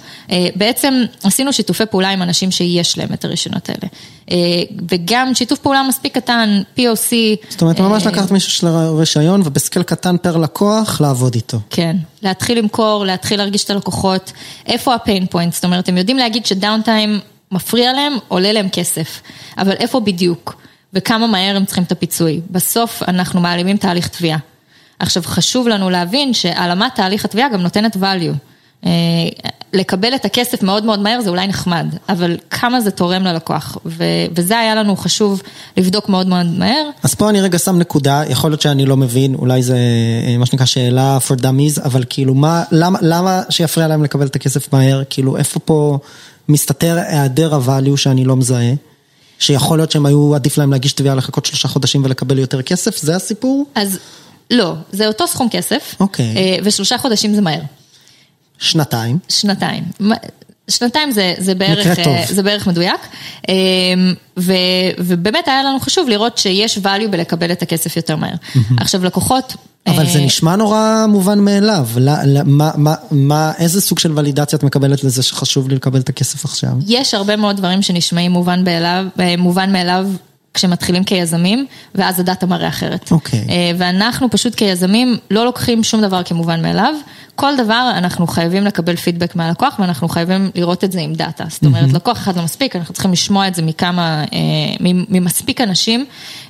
בעצם 0.57 1.05
עשינו 1.23 1.53
שיתופי 1.53 1.87
פעולה 1.87 2.11
עם 2.11 2.23
אנשים 2.23 2.51
שיש 2.51 2.99
להם 2.99 3.09
את 3.13 3.25
הרישיונות 3.25 3.69
האלה. 3.69 3.89
וגם 4.91 5.35
שיתוף 5.35 5.59
פעולה 5.59 5.83
מספיק 5.89 6.15
קטן, 6.15 6.63
POC. 6.79 7.13
זאת 7.49 7.63
אומרת, 7.63 7.81
ממש 7.81 8.07
לקחת 8.07 8.31
מישהו 8.31 8.51
של 8.51 8.67
רישיון, 8.99 9.43
ובסקל 9.45 9.83
קטן 9.83 10.17
פר 10.17 10.37
לקוח, 10.37 11.01
לעבוד 11.01 11.35
איתו. 11.35 11.59
כן, 11.71 11.97
להתחיל 12.23 12.59
למכור, 12.59 13.07
להתחיל 13.07 13.39
להרגיש 13.39 13.65
את 13.65 13.71
הלקוחות, 13.71 14.33
איפה 14.67 14.95
הפיין 14.95 15.27
פוינט, 15.27 15.53
זאת 15.53 15.65
אומרת, 15.65 15.89
הם 15.89 15.99
יודעים 15.99 16.17
להגיד 16.17 16.47
שדאונטיים 16.47 17.21
מפריע 17.53 17.93
להם, 17.93 18.13
עולה 18.29 18.53
להם 18.53 18.69
כסף, 18.69 19.21
אבל 19.59 19.73
איפה 19.73 20.01
בדיוק, 20.01 20.63
וכמה 20.93 21.27
מהר 21.27 21.57
הם 21.57 21.65
צריכים 21.65 21.85
את 21.85 21.93
הפיצוי. 21.93 22.41
בסוף 22.51 23.03
אנחנו 23.09 23.41
מעלימים 23.41 23.77
תהליך 23.77 24.09
תביעה. 24.09 24.39
עכשיו, 24.99 25.23
חשוב 25.27 25.69
לנו 25.69 25.91
להבין 25.91 26.35
שהעלמת 26.35 26.95
תהליך 26.95 27.25
התביעה 27.25 27.49
גם 27.49 27.61
נותנת 27.61 27.97
value. 27.97 28.35
אה, 28.87 28.91
לקבל 29.73 30.15
את 30.15 30.25
הכסף 30.25 30.63
מאוד 30.63 30.85
מאוד 30.85 31.01
מהר 31.01 31.21
זה 31.21 31.31
אולי 31.31 31.47
נחמד, 31.47 31.87
אבל 32.09 32.37
כמה 32.51 32.81
זה 32.81 32.91
תורם 32.91 33.23
ללקוח, 33.23 33.79
ו- 33.87 34.05
וזה 34.35 34.59
היה 34.59 34.75
לנו 34.75 34.97
חשוב 34.97 35.43
לבדוק 35.77 36.09
מאוד 36.09 36.27
מאוד 36.27 36.47
מהר. 36.47 36.91
אז 37.03 37.15
פה 37.15 37.31
אני 37.31 37.41
רגע 37.41 37.59
שם 37.59 37.79
נקודה, 37.79 38.23
יכול 38.29 38.51
להיות 38.51 38.61
שאני 38.61 38.87
לא 38.87 38.97
מבין, 38.97 39.35
אולי 39.35 39.63
זה 39.63 39.79
אה, 40.27 40.39
מה 40.39 40.47
שנקרא 40.47 40.67
שאלה 40.67 41.19
for 41.29 41.41
dummies, 41.41 41.85
אבל 41.85 42.05
כאילו 42.09 42.35
מה, 42.35 42.65
למה, 42.73 42.99
למה 43.03 43.43
שיפריע 43.51 43.89
להם 43.89 44.05
לקבל 44.05 44.27
את 44.27 44.37
הכסף 44.37 44.73
מהר? 44.73 45.03
כאילו 45.11 45.37
איפה 45.37 45.61
פה 45.61 45.99
מסתתר 46.49 46.99
היעדר 47.07 47.59
הvalue 47.59 47.97
שאני 47.97 48.25
לא 48.25 48.37
מזהה? 48.37 48.73
שיכול 49.39 49.79
להיות 49.79 49.91
שהם 49.91 50.07
היו, 50.07 50.35
עדיף 50.35 50.59
להם 50.59 50.71
להגיש 50.71 50.93
תביעה 50.93 51.15
לחכות 51.15 51.47
שלושה 51.47 51.69
חודשים 51.69 52.05
ולקבל 52.05 52.39
יותר 52.39 52.63
כסף? 52.63 52.99
זה 52.99 53.17
הסיפור? 53.17 53.65
אז 53.75 53.99
לא, 54.51 54.75
זה 54.93 55.07
אותו 55.07 55.27
סכום 55.27 55.49
כסף, 55.51 55.95
אוקיי. 56.01 56.37
אה, 56.37 56.57
ושלושה 56.65 56.99
חודשים 56.99 57.35
זה 57.35 57.41
מהר. 57.41 57.61
שנתיים. 58.59 59.19
שנתיים. 59.29 59.85
שנתיים 60.71 61.11
זה, 61.11 61.35
זה, 61.39 61.55
בערך. 61.55 61.99
אה, 61.99 62.25
זה 62.29 62.43
בערך 62.43 62.67
מדויק, 62.67 63.01
אה, 63.49 63.55
ו, 64.39 64.53
ובאמת 64.99 65.49
היה 65.49 65.63
לנו 65.63 65.81
חשוב 65.81 66.09
לראות 66.09 66.39
שיש 66.39 66.79
value 66.79 67.09
בלקבל 67.11 67.53
את 67.53 67.63
הכסף 67.63 67.97
יותר 67.97 68.17
מהר. 68.17 68.35
עכשיו 68.77 69.05
לקוחות... 69.05 69.57
אבל 69.87 70.07
אה, 70.07 70.13
זה 70.13 70.21
נשמע 70.21 70.57
נורא 70.57 71.07
מובן 71.09 71.39
מאליו, 71.39 71.89
ל- 71.97 72.39
ל- 72.39 72.43
מה- 72.45 72.71
מה- 72.77 72.95
מה- 73.11 73.53
איזה 73.59 73.81
סוג 73.81 73.99
של 73.99 74.19
ולידציה 74.19 74.57
את 74.57 74.63
מקבלת 74.63 75.05
לזה 75.05 75.23
שחשוב 75.23 75.69
לי 75.69 75.75
לקבל 75.75 76.01
את 76.01 76.09
הכסף 76.09 76.45
עכשיו? 76.45 76.71
יש 76.87 77.15
הרבה 77.15 77.37
מאוד 77.37 77.57
דברים 77.57 77.83
שנשמעים 77.83 78.31
מובן, 78.31 78.65
באליו, 78.65 79.07
אה, 79.21 79.35
מובן 79.39 79.73
מאליו 79.73 80.07
כשמתחילים 80.59 81.05
כיזמים, 81.05 81.67
ואז 81.95 82.21
הדאטה 82.21 82.47
מראה 82.47 82.69
אחרת. 82.69 83.11
אוקיי. 83.11 83.45
אה, 83.51 83.71
ואנחנו 83.79 84.31
פשוט 84.31 84.55
כיזמים 84.55 85.17
לא 85.31 85.45
לוקחים 85.45 85.85
שום 85.85 86.01
דבר 86.01 86.23
כמובן 86.23 86.63
מאליו. 86.63 86.95
כל 87.39 87.57
דבר 87.57 87.91
אנחנו 87.95 88.27
חייבים 88.27 88.65
לקבל 88.65 88.97
פידבק 88.97 89.37
מהלקוח 89.37 89.79
ואנחנו 89.79 90.09
חייבים 90.09 90.51
לראות 90.55 90.85
את 90.85 90.93
זה 90.93 91.01
עם 91.01 91.15
דאטה. 91.15 91.45
זאת 91.49 91.65
אומרת, 91.65 91.93
לקוח 91.93 92.19
אחד 92.19 92.37
לא 92.37 92.43
מספיק, 92.43 92.77
אנחנו 92.77 92.95
צריכים 92.95 93.13
לשמוע 93.13 93.49
את 93.49 93.55
זה 93.55 93.63
מכמה, 93.63 94.25
אה, 94.33 94.39
ממספיק 94.81 95.61
אנשים. 95.61 96.05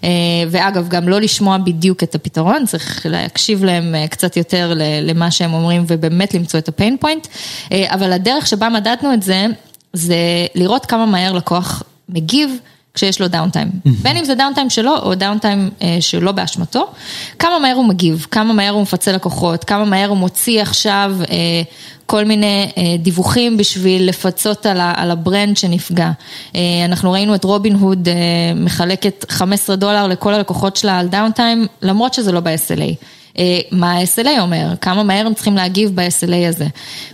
אה, 0.05 0.09
ואגב, 0.51 0.89
גם 0.89 1.09
לא 1.09 1.21
לשמוע 1.21 1.59
בדיוק 1.59 2.03
את 2.03 2.15
הפתרון, 2.15 2.67
צריך 2.67 3.07
להקשיב 3.11 3.65
להם 3.65 3.95
אה, 3.95 4.09
קצת 4.09 4.37
יותר 4.37 4.73
למה 5.03 5.31
שהם 5.31 5.55
אומרים 5.55 5.85
ובאמת 5.87 6.35
למצוא 6.35 6.61
את 6.61 6.69
ה 6.69 6.74
pain 6.74 6.97
point. 7.01 7.27
אה, 7.73 7.95
אבל 7.95 8.13
הדרך 8.13 8.47
שבה 8.47 8.69
מדדנו 8.69 9.15
את 9.15 9.23
זה, 9.23 9.47
זה 9.93 10.17
לראות 10.55 10.87
כמה 10.87 11.07
מהר 11.07 11.33
לקוח 11.33 11.83
מגיב. 12.09 12.51
כשיש 12.99 13.21
לו 13.21 13.29
downtime, 13.29 13.71
בין 14.03 14.17
אם 14.17 14.25
זה 14.25 14.35
downtime 14.35 14.71
שלו 14.71 14.97
או 15.03 15.15
downtime 15.15 15.71
אה, 15.83 15.97
שלא 16.01 16.33
באשמתו, 16.33 16.91
כמה 17.39 17.59
מהר 17.59 17.75
הוא 17.75 17.85
מגיב, 17.85 18.27
כמה 18.31 18.53
מהר 18.53 18.73
הוא 18.73 18.83
מפצה 18.83 19.13
לקוחות, 19.13 19.65
כמה 19.65 19.85
מהר 19.85 20.09
הוא 20.09 20.17
מוציא 20.17 20.63
עכשיו 20.63 21.17
אה, 21.31 21.63
כל 22.07 22.25
מיני 22.25 22.71
אה, 22.77 22.83
דיווחים 22.99 23.57
בשביל 23.57 24.09
לפצות 24.09 24.67
על, 24.67 24.81
ה, 24.81 24.93
על 24.97 25.11
ה 25.11 25.18
brand 25.18 25.57
שנפגע. 25.57 26.11
אה, 26.55 26.61
אנחנו 26.85 27.13
ראינו 27.13 27.35
את 27.35 27.45
רובין 27.45 27.75
הוד 27.75 28.09
אה, 28.09 28.15
מחלקת 28.57 29.25
15 29.29 29.77
דולר 29.77 30.07
לכל 30.07 30.35
הלקוחות 30.35 30.77
שלה 30.77 30.99
על 30.99 31.09
downtime, 31.09 31.67
למרות 31.83 32.15
שזה 32.15 32.33
לא 32.33 32.41
ב-SLA. 32.41 33.05
אה, 33.39 33.61
מה 33.71 33.93
ה-SLA 33.93 34.41
אומר, 34.41 34.75
כמה 34.81 35.03
מהר 35.03 35.27
הם 35.27 35.35
צריכים 35.35 35.57
להגיב 35.57 35.91
ב-SLA 35.95 36.49
הזה, 36.49 36.67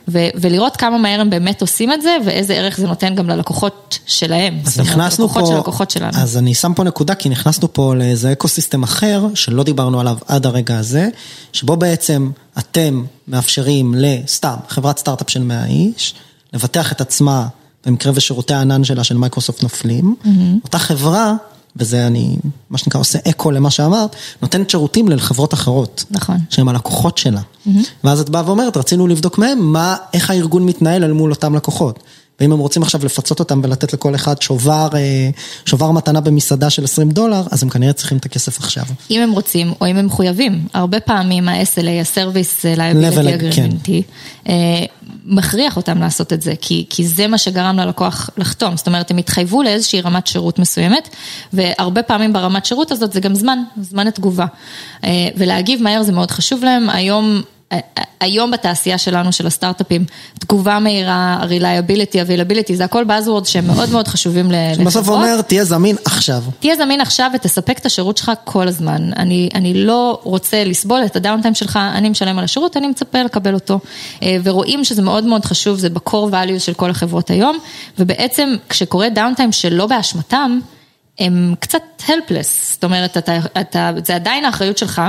ו- 0.08 0.28
ולראות 0.34 0.76
כמה 0.76 0.98
מהר 0.98 1.20
הם 1.20 1.30
באמת 1.30 1.60
עושים 1.60 1.92
את 1.92 2.02
זה, 2.02 2.16
ואיזה 2.24 2.54
ערך 2.54 2.76
זה 2.76 2.87
נותן 2.87 3.14
גם 3.14 3.28
ללקוחות 3.28 3.98
שלהם. 4.06 4.58
אז 4.66 4.80
נכנסנו 4.80 5.28
פה, 5.28 5.46
של 5.46 5.58
לקוחות 5.58 5.90
שלנו. 5.90 6.12
אז 6.14 6.37
אני 6.37 6.54
שם 6.54 6.74
פה 6.74 6.84
נקודה, 6.84 7.14
כי 7.14 7.28
נכנסנו 7.28 7.72
פה 7.72 7.94
לאיזה 7.94 8.32
ecosystem 8.33 8.83
אחר, 8.82 9.26
שלא 9.34 9.62
דיברנו 9.62 10.00
עליו 10.00 10.16
עד 10.28 10.46
הרגע 10.46 10.78
הזה, 10.78 11.08
שבו 11.52 11.76
בעצם 11.76 12.30
אתם 12.58 13.04
מאפשרים 13.28 13.94
לסתם, 13.96 14.56
חברת 14.68 14.98
סטארט-אפ 14.98 15.30
של 15.30 15.42
100 15.42 15.66
איש, 15.66 16.14
לבטח 16.52 16.92
את 16.92 17.00
עצמה 17.00 17.46
במקרה 17.87 18.12
ושירותי 18.14 18.54
הענן 18.54 18.84
שלה 18.84 19.04
של 19.04 19.16
מייקרוסופט 19.16 19.62
נופלים, 19.62 20.14
אותה 20.64 20.78
חברה, 20.78 21.34
וזה 21.76 22.06
אני, 22.06 22.37
מה 22.70 22.78
שנקרא, 22.78 23.00
עושה 23.00 23.18
אקו 23.30 23.50
למה 23.50 23.70
שאמרת, 23.70 24.16
נותנת 24.42 24.70
שירותים 24.70 25.08
לחברות 25.08 25.54
אחרות. 25.54 26.04
נכון. 26.10 26.37
שהם 26.50 26.68
הלקוחות 26.68 27.18
שלה. 27.18 27.40
ואז 28.04 28.20
את 28.20 28.30
באה 28.30 28.42
ואומרת, 28.46 28.76
רצינו 28.76 29.06
לבדוק 29.06 29.38
מהם 29.38 29.72
מה, 29.72 29.96
איך 30.12 30.30
הארגון 30.30 30.66
מתנהל 30.66 31.04
אל 31.04 31.12
מול 31.12 31.30
אותם 31.30 31.54
לקוחות. 31.54 31.98
ואם 32.40 32.53
הם 32.53 32.59
רוצים 32.59 32.83
עכשיו 32.83 33.05
לפצות 33.05 33.40
אותם 33.40 33.61
ולתת 33.64 33.92
לכל 33.92 34.14
אחד 34.14 34.42
שובר, 34.42 34.88
אה, 34.94 35.31
שובר 35.66 35.90
מתנה 35.90 36.20
במסעדה 36.20 36.70
של 36.70 36.85
20 36.85 37.11
דולר, 37.11 37.42
אז 37.51 37.62
הם 37.62 37.68
כנראה 37.68 37.92
צריכים 37.92 38.18
את 38.18 38.25
הכסף 38.25 38.59
עכשיו. 38.59 38.85
אם 39.11 39.20
הם 39.20 39.33
רוצים 39.33 39.73
או 39.81 39.87
אם 39.87 39.97
הם 39.97 40.07
מחויבים, 40.07 40.66
הרבה 40.75 41.01
פעמים 41.01 41.49
ה-SLA, 41.49 41.88
ה-Service 41.88 42.79
Liability 42.79 43.55
כן. 43.55 43.70
Agreement, 43.70 43.90
אה, 44.49 44.85
מכריח 45.25 45.77
אותם 45.77 45.99
לעשות 45.99 46.33
את 46.33 46.42
זה, 46.42 46.55
כי, 46.61 46.87
כי 46.90 47.07
זה 47.07 47.27
מה 47.27 47.38
שגרם 47.38 47.79
ללקוח 47.79 48.31
לחתום, 48.37 48.77
זאת 48.77 48.87
אומרת, 48.87 49.11
הם 49.11 49.16
התחייבו 49.16 49.62
לאיזושהי 49.62 50.01
רמת 50.01 50.27
שירות 50.27 50.59
מסוימת, 50.59 51.09
והרבה 51.53 52.03
פעמים 52.03 52.33
ברמת 52.33 52.66
שירות 52.66 52.92
הזאת 52.92 53.12
זה 53.12 53.20
גם 53.20 53.35
זמן, 53.35 53.59
זמן 53.81 54.07
התגובה. 54.07 54.47
אה, 55.05 55.29
ולהגיב 55.37 55.83
מהר 55.83 56.03
זה 56.03 56.12
מאוד 56.12 56.31
חשוב 56.31 56.64
להם, 56.64 56.90
היום... 56.90 57.42
היום 58.20 58.50
בתעשייה 58.50 58.98
שלנו, 58.98 59.32
של 59.32 59.46
הסטארט-אפים, 59.46 60.04
תגובה 60.38 60.78
מהירה, 60.78 61.38
reliability, 61.42 62.14
availability, 62.14 62.74
זה 62.74 62.84
הכל 62.84 63.04
buzzword 63.08 63.44
שהם 63.44 63.66
מאוד 63.66 63.90
מאוד 63.90 64.08
חשובים 64.08 64.52
לחברות. 64.52 64.87
בסוף 64.87 65.08
אומר, 65.08 65.42
תהיה 65.42 65.64
זמין 65.64 65.96
עכשיו. 66.04 66.42
תהיה 66.60 66.76
זמין 66.76 67.00
עכשיו 67.00 67.30
ותספק 67.34 67.78
את 67.78 67.87
השירות 67.87 68.16
שלך 68.16 68.32
כל 68.44 68.68
הזמן. 68.68 69.10
אני, 69.16 69.48
אני 69.54 69.74
לא 69.74 70.20
רוצה 70.22 70.64
לסבול 70.64 71.00
את 71.04 71.16
הדאונטיים 71.16 71.54
שלך, 71.54 71.78
אני 71.94 72.08
משלם 72.08 72.38
על 72.38 72.44
השירות, 72.44 72.76
אני 72.76 72.87
מצפה 72.87 73.22
לקבל 73.22 73.54
אותו. 73.54 73.78
אה, 74.22 74.37
ורואים 74.44 74.84
שזה 74.84 75.02
מאוד 75.02 75.24
מאוד 75.24 75.44
חשוב, 75.44 75.78
זה 75.78 75.90
ב-core 75.90 76.30
values 76.32 76.58
של 76.58 76.74
כל 76.74 76.90
החברות 76.90 77.30
היום, 77.30 77.58
ובעצם 77.98 78.54
כשקורה 78.68 79.08
דאונטיים 79.08 79.52
שלא 79.52 79.87
באשמתם, 79.87 80.58
הם 81.18 81.54
קצת 81.60 81.82
helpless, 82.06 82.72
זאת 82.72 82.84
אומרת, 82.84 83.16
אתה, 83.16 83.38
אתה, 83.60 83.90
זה 84.04 84.14
עדיין 84.14 84.44
האחריות 84.44 84.78
שלך. 84.78 85.02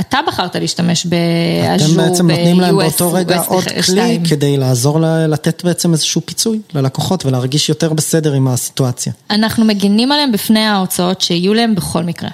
אתה 0.00 0.18
בחרת 0.26 0.56
להשתמש 0.56 1.06
באז'ור, 1.06 1.86
אתם 1.86 1.96
בעצם 1.96 2.30
נותנים 2.30 2.60
להם 2.60 2.76
ב-US, 2.76 2.82
באותו 2.82 3.12
רגע 3.12 3.40
עוד 3.46 3.64
כלי 3.86 4.20
כדי 4.28 4.56
לעזור 4.56 5.00
לתת 5.28 5.64
בעצם 5.64 5.92
איזשהו 5.92 6.20
פיצוי 6.24 6.60
ללקוחות 6.74 7.26
ולהרגיש 7.26 7.68
יותר 7.68 7.92
בסדר 7.92 8.32
עם 8.32 8.48
הסיטואציה. 8.48 9.12
אנחנו 9.30 9.64
מגינים 9.64 10.12
עליהם 10.12 10.32
בפני 10.32 10.64
ההוצאות 10.66 11.20
שיהיו 11.20 11.54
להם 11.54 11.74
בכל 11.74 12.04
מקרה. 12.04 12.30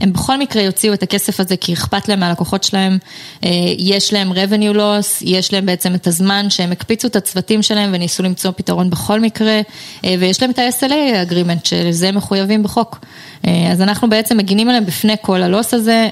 הם 0.00 0.12
בכל 0.12 0.38
מקרה 0.38 0.62
יוציאו 0.62 0.94
את 0.94 1.02
הכסף 1.02 1.40
הזה 1.40 1.56
כי 1.56 1.72
אכפת 1.72 2.08
להם 2.08 2.20
מהלקוחות 2.20 2.64
שלהם, 2.64 2.98
אה, 3.44 3.50
יש 3.78 4.12
להם 4.12 4.32
revenue 4.32 4.76
loss, 4.76 5.06
יש 5.20 5.52
להם 5.52 5.66
בעצם 5.66 5.94
את 5.94 6.06
הזמן 6.06 6.50
שהם 6.50 6.72
הקפיצו 6.72 7.08
את 7.08 7.16
הצוותים 7.16 7.62
שלהם 7.62 7.90
וניסו 7.94 8.22
למצוא 8.22 8.50
פתרון 8.56 8.90
בכל 8.90 9.20
מקרה, 9.20 9.60
אה, 10.04 10.14
ויש 10.20 10.42
להם 10.42 10.50
את 10.50 10.58
ה-SLA 10.58 11.30
agreement 11.30 11.68
שלזה 11.68 12.08
הם 12.08 12.16
מחויבים 12.16 12.62
בחוק. 12.62 12.98
אה, 13.46 13.72
אז 13.72 13.82
אנחנו 13.82 14.10
בעצם 14.10 14.36
מגינים 14.36 14.68
עליהם 14.68 14.86
בפני 14.86 15.14
כל 15.22 15.42
הלוס 15.42 15.74
הזה, 15.74 16.08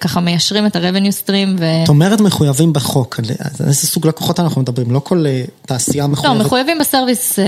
ככה 0.00 0.20
מיישרים 0.20 0.66
את 0.66 0.76
ה-revenue 0.76 1.26
stream. 1.26 1.58
ו... 1.58 1.82
את 1.84 1.88
אומרת 1.88 2.20
מחויבים 2.20 2.72
בחוק, 2.72 3.20
אז 3.38 3.60
איזה 3.60 3.86
סוג 3.86 4.06
לקוחות 4.06 4.40
אנחנו 4.40 4.60
מדברים? 4.60 4.90
לא 4.90 4.98
כל 4.98 5.24
תעשייה 5.66 6.06
מחויבת? 6.06 6.36
לא, 6.36 6.44
מחויבים 6.44 6.78
בסרוויס 6.78 7.38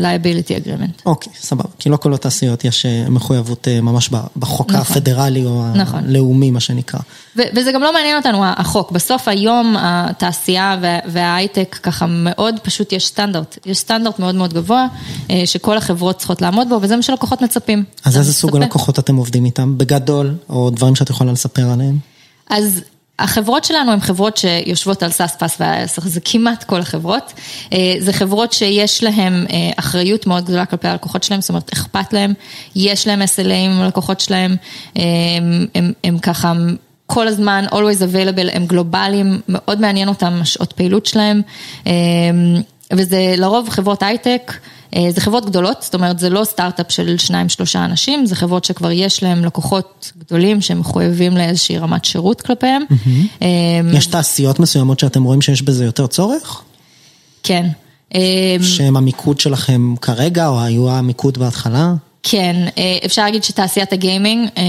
liability 0.00 0.66
agreement. 0.66 1.02
אוקיי, 1.06 1.32
סבבה, 1.40 1.68
כי 1.78 1.88
לא 1.88 1.96
כל 1.96 2.14
התעשיות 2.14 2.64
יש 2.64 2.86
מחויבות 3.08 3.68
ממש 3.82 4.10
בחוק 4.36 4.70
נכון. 4.70 5.01
הפדרלי 5.02 5.44
או 5.44 5.64
נכון. 5.74 6.04
הלאומי, 6.04 6.50
מה 6.50 6.60
שנקרא. 6.60 7.00
וזה 7.36 7.72
גם 7.72 7.82
לא 7.82 7.92
מעניין 7.92 8.16
אותנו 8.16 8.42
החוק, 8.44 8.90
בסוף 8.90 9.28
היום 9.28 9.76
התעשייה 9.78 10.76
וההייטק 11.06 11.78
ככה 11.82 12.06
מאוד 12.08 12.54
פשוט 12.62 12.92
יש 12.92 13.06
סטנדרט, 13.06 13.58
יש 13.66 13.78
סטנדרט 13.78 14.18
מאוד 14.18 14.34
מאוד 14.34 14.54
גבוה 14.54 14.86
אה, 15.30 15.42
שכל 15.44 15.76
החברות 15.76 16.18
צריכות 16.18 16.42
לעמוד 16.42 16.68
בו 16.68 16.78
וזה 16.82 16.96
מה 16.96 17.02
שלקוחות 17.02 17.42
מצפים. 17.42 17.84
אז 18.04 18.18
איזה 18.18 18.32
סוג 18.32 18.56
הלקוחות 18.56 18.98
אתם 18.98 19.16
עובדים 19.16 19.44
איתם? 19.44 19.78
בגדול, 19.78 20.34
או 20.48 20.70
דברים 20.70 20.94
שאת 20.94 21.10
יכולה 21.10 21.32
לספר 21.32 21.70
עליהם? 21.70 21.98
אז 22.50 22.80
החברות 23.18 23.64
שלנו 23.64 23.92
הן 23.92 24.00
חברות 24.00 24.36
שיושבות 24.36 25.02
על 25.02 25.10
SaaS, 25.10 25.36
PaaS 25.36 25.56
ו 25.60 25.67
IaaS, 25.67 26.02
זה 26.02 26.20
כמעט 26.24 26.64
כל 26.64 26.80
החברות. 26.80 27.32
אה, 27.72 27.94
זה 27.98 28.12
חברות 28.12 28.52
שיש 28.52 29.02
להן 29.02 29.46
אה, 29.50 29.70
אחריות 29.76 30.26
מאוד 30.26 30.44
גדולה 30.44 30.66
כלפי 30.66 30.88
הלקוחות 30.88 31.22
שלהם, 31.22 31.40
זאת 31.40 31.48
אומרת 31.48 31.72
אכפת 31.72 32.12
להם, 32.12 32.34
יש 32.76 33.06
להם 33.06 33.22
SLA 33.22 33.52
עם 33.52 33.80
הלקוחות 33.80 34.20
שלהם, 34.20 34.56
הם, 34.96 35.66
הם, 35.74 35.92
הם 36.04 36.18
ככה 36.18 36.52
כל 37.06 37.28
הזמן, 37.28 37.64
always 37.70 38.00
available, 38.00 38.56
הם 38.56 38.66
גלובליים, 38.66 39.40
מאוד 39.48 39.80
מעניין 39.80 40.08
אותם 40.08 40.38
השעות 40.40 40.72
פעילות 40.72 41.06
שלהם, 41.06 41.42
וזה 42.92 43.34
לרוב 43.36 43.68
חברות 43.68 44.02
הייטק. 44.02 44.52
אה, 44.96 45.10
זה 45.10 45.20
חברות 45.20 45.46
גדולות, 45.46 45.82
זאת 45.82 45.94
אומרת 45.94 46.18
זה 46.18 46.30
לא 46.30 46.44
סטארט-אפ 46.44 46.86
של 46.92 47.18
שניים 47.18 47.48
שלושה 47.48 47.84
אנשים, 47.84 48.26
זה 48.26 48.36
חברות 48.36 48.64
שכבר 48.64 48.90
יש 48.90 49.22
להם 49.22 49.44
לקוחות 49.44 50.12
גדולים 50.18 50.60
שהם 50.60 50.80
מחויבים 50.80 51.36
לאיזושהי 51.36 51.78
רמת 51.78 52.04
שירות 52.04 52.40
כלפיהם. 52.40 52.82
אה, 53.42 53.48
יש 53.92 54.06
תעשיות 54.06 54.60
מסוימות 54.60 55.00
שאתם 55.00 55.22
רואים 55.22 55.42
שיש 55.42 55.62
בזה 55.62 55.84
יותר 55.84 56.06
צורך? 56.06 56.62
כן. 57.42 57.68
אה, 58.14 58.56
שהם 58.62 58.96
המיקוד 58.96 59.40
שלכם 59.40 59.94
כרגע, 60.00 60.48
או 60.48 60.60
היו 60.60 60.90
המיקוד 60.90 61.38
בהתחלה? 61.38 61.94
כן, 62.22 62.56
אה, 62.78 62.98
אפשר 63.06 63.24
להגיד 63.24 63.44
שתעשיית 63.44 63.92
הגיימינג, 63.92 64.48
אה, 64.58 64.62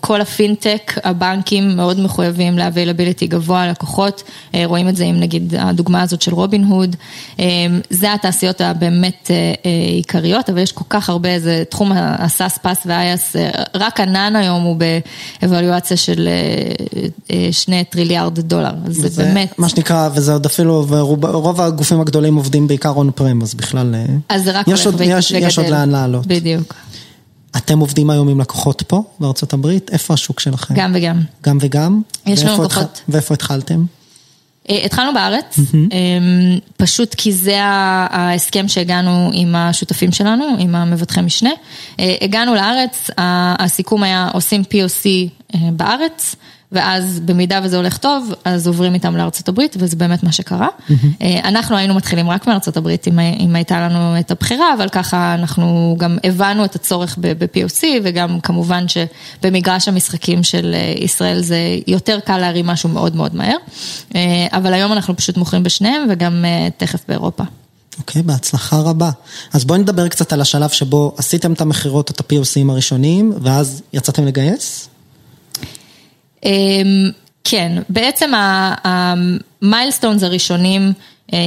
כל 0.00 0.20
הפינטק, 0.20 0.92
הבנקים 1.04 1.76
מאוד 1.76 2.00
מחויבים 2.00 2.58
ל-availability 2.58 3.26
גבוה 3.28 3.66
ללקוחות, 3.66 4.22
אה, 4.54 4.62
רואים 4.66 4.88
את 4.88 4.96
זה 4.96 5.04
עם 5.04 5.20
נגיד 5.20 5.54
הדוגמה 5.58 6.02
הזאת 6.02 6.22
של 6.22 6.34
רובין 6.34 6.64
הוד, 6.64 6.96
זה 7.90 8.12
התעשיות 8.12 8.60
הבאמת 8.60 9.30
עיקריות, 9.96 10.50
אבל 10.50 10.58
יש 10.58 10.72
כל 10.72 10.84
כך 10.88 11.08
הרבה, 11.08 11.38
זה 11.38 11.62
תחום 11.70 11.92
ה 11.94 12.05
SaaS, 12.05 12.58
PaaS 12.58 12.78
וה 12.86 13.00
IaaS, 13.00 13.36
רק 13.74 14.00
ענן 14.00 14.36
היום 14.36 14.62
הוא 14.62 14.76
ב 15.42 15.47
evaluation 15.47 15.96
של 15.96 16.28
שני 17.52 17.84
טריליארד 17.84 18.40
דולר, 18.40 18.72
אז 18.86 18.94
זה 18.94 19.24
באמת. 19.24 19.58
מה 19.58 19.68
שנקרא, 19.68 20.08
וזה 20.14 20.32
עוד 20.32 20.46
אפילו, 20.46 20.86
ורוב 20.88 21.60
הגופים 21.60 22.00
הגדולים 22.00 22.36
עובדים 22.36 22.68
בעיקר 22.68 22.90
און 22.90 23.10
פרם, 23.14 23.42
אז 23.42 23.54
בכלל, 23.54 23.94
אז 24.28 24.44
זה 24.44 24.50
רק 24.50 24.68
יש, 24.68 24.86
עוד, 24.86 25.00
יש, 25.00 25.30
יש 25.30 25.58
עוד 25.58 25.68
לאן 25.68 25.90
לעלות. 25.90 26.26
בדיוק. 26.26 26.74
אתם 27.56 27.78
עובדים 27.78 28.10
היום 28.10 28.28
עם 28.28 28.40
לקוחות 28.40 28.82
פה, 28.82 29.02
בארצות 29.20 29.52
הברית? 29.52 29.90
איפה 29.90 30.14
השוק 30.14 30.40
שלכם? 30.40 30.74
גם 30.74 30.92
וגם. 30.94 31.20
גם 31.44 31.58
וגם? 31.60 32.02
יש 32.26 32.42
לנו 32.42 32.64
לקוחות. 32.64 33.00
ואיפה 33.08 33.34
התחלתם? 33.34 33.84
אה, 34.70 34.84
התחלנו 34.84 35.14
בארץ, 35.14 35.58
פשוט 36.76 37.14
כי 37.14 37.32
זה 37.32 37.56
ההסכם 37.60 38.68
שהגענו 38.68 39.30
עם 39.32 39.54
השותפים 39.54 40.12
שלנו, 40.12 40.44
עם 40.58 40.74
המבטחי 40.74 41.20
משנה. 41.20 41.50
אה, 42.00 42.14
הגענו 42.20 42.54
לארץ, 42.54 43.10
הסיכום 43.18 44.02
היה 44.02 44.28
עושים 44.32 44.62
POC 44.62 45.06
אה, 45.54 45.60
בארץ. 45.72 46.36
ואז 46.72 47.20
במידה 47.20 47.60
וזה 47.64 47.76
הולך 47.76 47.98
טוב, 47.98 48.32
אז 48.44 48.66
עוברים 48.66 48.94
איתם 48.94 49.16
לארצות 49.16 49.48
הברית, 49.48 49.76
וזה 49.78 49.96
באמת 49.96 50.22
מה 50.22 50.32
שקרה. 50.32 50.68
Mm-hmm. 50.68 51.24
אנחנו 51.44 51.76
היינו 51.76 51.94
מתחילים 51.94 52.30
רק 52.30 52.46
מארצות 52.46 52.76
הברית, 52.76 53.08
אם, 53.08 53.18
אם 53.18 53.56
הייתה 53.56 53.88
לנו 53.88 54.20
את 54.20 54.30
הבחירה, 54.30 54.74
אבל 54.74 54.88
ככה 54.88 55.34
אנחנו 55.34 55.96
גם 55.98 56.18
הבנו 56.24 56.64
את 56.64 56.74
הצורך 56.74 57.18
ב-POC, 57.20 57.84
וגם 58.02 58.40
כמובן 58.40 58.84
שבמגרש 58.88 59.88
המשחקים 59.88 60.42
של 60.42 60.74
אה, 60.74 60.94
ישראל 60.96 61.42
זה 61.42 61.58
יותר 61.86 62.18
קל 62.24 62.38
להרים 62.38 62.66
משהו 62.66 62.88
מאוד 62.88 63.16
מאוד 63.16 63.34
מהר. 63.34 63.56
אה, 64.14 64.46
אבל 64.52 64.72
היום 64.72 64.92
אנחנו 64.92 65.16
פשוט 65.16 65.36
מוכרים 65.36 65.62
בשניהם, 65.62 66.06
וגם 66.10 66.44
תכף 66.76 67.00
באירופה. 67.08 67.44
אוקיי, 67.98 68.22
okay, 68.22 68.24
בהצלחה 68.24 68.80
רבה. 68.80 69.10
אז 69.52 69.64
בואי 69.64 69.78
נדבר 69.78 70.08
קצת 70.08 70.32
על 70.32 70.40
השלב 70.40 70.70
שבו 70.70 71.14
עשיתם 71.16 71.52
את 71.52 71.60
המכירות, 71.60 72.10
את 72.10 72.20
ה-POCים 72.20 72.70
הראשונים, 72.70 73.32
ואז 73.42 73.82
יצאתם 73.92 74.26
לגייס? 74.26 74.88
אמ, 76.44 77.10
כן, 77.44 77.82
בעצם 77.88 78.32
ה 78.84 78.97
milestones 78.97 80.22
הראשונים 80.22 80.92
אה, 81.32 81.38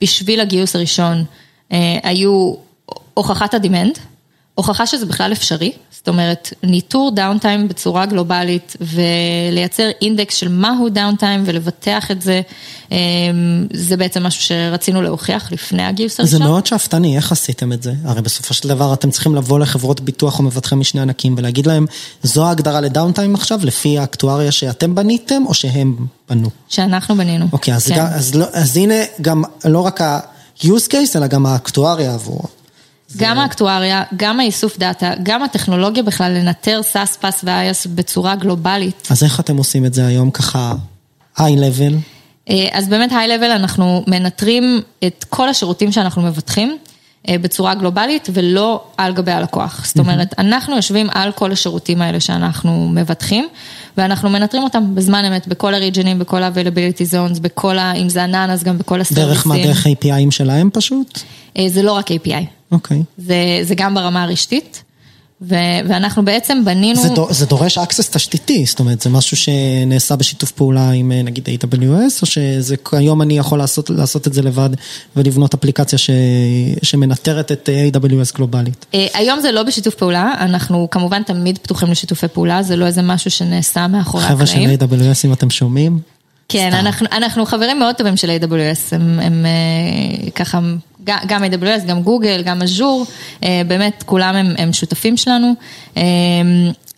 בשביל 0.00 0.40
הגיוס 0.40 0.76
הראשון 0.76 1.24
אה, 1.72 1.98
היו 2.02 2.54
הוכחת 3.14 3.54
ה 3.54 3.60
demand, 3.60 3.98
הוכחה 4.60 4.86
שזה 4.86 5.06
בכלל 5.06 5.32
אפשרי, 5.32 5.72
זאת 5.92 6.08
אומרת, 6.08 6.52
ניטור 6.62 7.10
downtime 7.14 7.68
בצורה 7.68 8.06
גלובלית 8.06 8.76
ולייצר 8.80 9.88
אינדקס 10.02 10.36
של 10.36 10.48
מהו 10.48 10.88
downtime 10.88 11.42
ולבטח 11.46 12.10
את 12.10 12.22
זה, 12.22 12.40
אמ, 12.90 12.96
זה 13.72 13.96
בעצם 13.96 14.22
משהו 14.22 14.42
שרצינו 14.42 15.02
להוכיח 15.02 15.52
לפני 15.52 15.82
הגיוס 15.82 16.20
הראשון. 16.20 16.38
זה 16.38 16.44
מאוד 16.44 16.66
שאפתני, 16.66 17.16
איך 17.16 17.32
עשיתם 17.32 17.72
את 17.72 17.82
זה? 17.82 17.92
הרי 18.04 18.22
בסופו 18.22 18.54
של 18.54 18.68
דבר 18.68 18.92
אתם 18.92 19.10
צריכים 19.10 19.34
לבוא 19.34 19.58
לחברות 19.58 20.00
ביטוח 20.00 20.38
או 20.38 20.44
מבטחי 20.44 20.74
משנה 20.74 21.02
ענקים 21.02 21.34
ולהגיד 21.38 21.66
להם, 21.66 21.86
זו 22.22 22.46
ההגדרה 22.46 22.80
ל 22.80 22.86
downtime 22.86 23.34
עכשיו, 23.34 23.60
לפי 23.62 23.98
האקטואריה 23.98 24.52
שאתם 24.52 24.94
בניתם 24.94 25.42
או 25.46 25.54
שהם 25.54 25.96
בנו? 26.30 26.50
שאנחנו 26.68 27.16
בנינו. 27.16 27.46
אוקיי, 27.52 27.74
אז, 27.74 27.86
כן. 27.86 27.96
גם, 27.96 28.06
אז, 28.06 28.34
לא, 28.34 28.46
אז 28.52 28.76
הנה 28.76 28.94
גם 29.20 29.42
לא 29.64 29.80
רק 29.80 30.00
ה-use 30.00 30.88
case, 30.90 31.16
אלא 31.16 31.26
גם 31.26 31.46
האקטואריה 31.46 32.14
עבורו. 32.14 32.59
גם 33.16 33.38
האקטואריה, 33.38 34.02
גם 34.16 34.40
האיסוף 34.40 34.78
דאטה, 34.78 35.12
גם 35.22 35.42
הטכנולוגיה 35.42 36.02
בכלל 36.02 36.32
לנטר 36.32 36.80
SaaS, 36.82 37.16
PaaS 37.16 37.40
ו 37.44 37.52
IaaS 37.52 37.86
בצורה 37.86 38.34
גלובלית. 38.34 39.08
אז 39.10 39.24
איך 39.24 39.40
אתם 39.40 39.56
עושים 39.56 39.86
את 39.86 39.94
זה 39.94 40.06
היום 40.06 40.30
ככה, 40.30 40.74
high 41.36 41.56
level? 41.56 41.94
אה, 42.50 42.68
אז 42.72 42.88
באמת 42.88 43.12
high 43.12 43.28
level 43.28 43.50
אנחנו 43.50 44.04
מנטרים 44.06 44.80
את 45.06 45.24
כל 45.28 45.48
השירותים 45.48 45.92
שאנחנו 45.92 46.22
מבטחים 46.22 46.78
אה, 47.28 47.38
בצורה 47.38 47.74
גלובלית 47.74 48.28
ולא 48.32 48.82
על 48.96 49.12
גבי 49.12 49.32
הלקוח. 49.32 49.84
זאת 49.86 49.98
אומרת, 49.98 50.34
אנחנו 50.38 50.76
יושבים 50.76 51.06
על 51.10 51.32
כל 51.32 51.52
השירותים 51.52 52.02
האלה 52.02 52.20
שאנחנו 52.20 52.88
מבטחים 52.88 53.48
ואנחנו 53.96 54.30
מנטרים 54.30 54.62
אותם 54.62 54.94
בזמן 54.94 55.24
אמת 55.24 55.48
בכל 55.48 55.74
הריג'נים, 55.74 56.18
בכל 56.18 56.42
ה-availability 56.42 57.12
zones, 57.12 57.40
בכל 57.40 57.78
ה... 57.78 57.92
אם 57.92 58.08
זה 58.08 58.24
ענן 58.24 58.50
אז 58.50 58.64
גם 58.64 58.78
בכל 58.78 59.00
הסטרוויסים. 59.00 59.34
דרך 59.34 59.46
מה? 59.46 59.56
דרך 59.56 59.86
APIים 59.86 60.30
שלהם 60.30 60.70
פשוט? 60.72 61.20
אה, 61.58 61.68
זה 61.68 61.82
לא 61.82 61.92
רק 61.92 62.10
API. 62.10 62.59
אוקיי. 62.72 62.98
Okay. 62.98 63.02
זה, 63.18 63.34
זה 63.62 63.74
גם 63.74 63.94
ברמה 63.94 64.22
הרשתית. 64.22 64.82
ו- 65.42 65.54
ואנחנו 65.88 66.24
בעצם 66.24 66.64
בנינו... 66.64 67.02
זה, 67.02 67.08
דור, 67.08 67.32
זה 67.32 67.46
דורש 67.46 67.78
access 67.78 68.12
תשתיתי, 68.12 68.64
זאת 68.66 68.80
אומרת, 68.80 69.00
זה 69.00 69.10
משהו 69.10 69.36
שנעשה 69.36 70.16
בשיתוף 70.16 70.50
פעולה 70.50 70.90
עם 70.90 71.12
אה, 71.12 71.22
נגיד 71.22 71.48
AWS, 71.48 72.22
או 72.22 72.26
שהיום 72.26 73.22
אני 73.22 73.38
יכול 73.38 73.58
לעשות, 73.58 73.90
לעשות 73.90 74.26
את 74.26 74.32
זה 74.32 74.42
לבד 74.42 74.70
ולבנות 75.16 75.54
אפליקציה 75.54 75.98
ש, 75.98 76.10
שמנטרת 76.82 77.52
את 77.52 77.68
אה, 77.68 77.88
AWS 77.94 78.36
גלובלית? 78.36 78.86
אה, 78.94 79.06
היום 79.14 79.40
זה 79.40 79.52
לא 79.52 79.62
בשיתוף 79.62 79.94
פעולה, 79.94 80.34
אנחנו 80.40 80.88
כמובן 80.90 81.22
תמיד 81.22 81.58
פתוחים 81.58 81.90
לשיתופי 81.90 82.28
פעולה, 82.28 82.62
זה 82.62 82.76
לא 82.76 82.86
איזה 82.86 83.02
משהו 83.02 83.30
שנעשה 83.30 83.86
מאחורי 83.86 84.24
הקלעים. 84.24 84.46
חבר'ה 84.78 84.96
של 84.96 85.12
AWS, 85.14 85.26
אם 85.26 85.32
אתם 85.32 85.50
שומעים. 85.50 85.98
כן, 86.48 86.72
אנחנו, 86.72 87.06
אנחנו 87.12 87.46
חברים 87.46 87.78
מאוד 87.78 87.94
טובים 87.94 88.16
של 88.16 88.38
AWS, 88.40 88.94
הם, 88.94 89.20
הם 89.20 89.46
ככה, 90.34 90.60
גם 91.04 91.44
AWS, 91.44 91.86
גם 91.86 92.02
גוגל, 92.02 92.42
גם 92.44 92.62
אג'ור, 92.62 93.06
באמת 93.42 94.02
כולם 94.06 94.34
הם, 94.34 94.54
הם 94.58 94.72
שותפים 94.72 95.16
שלנו. 95.16 95.54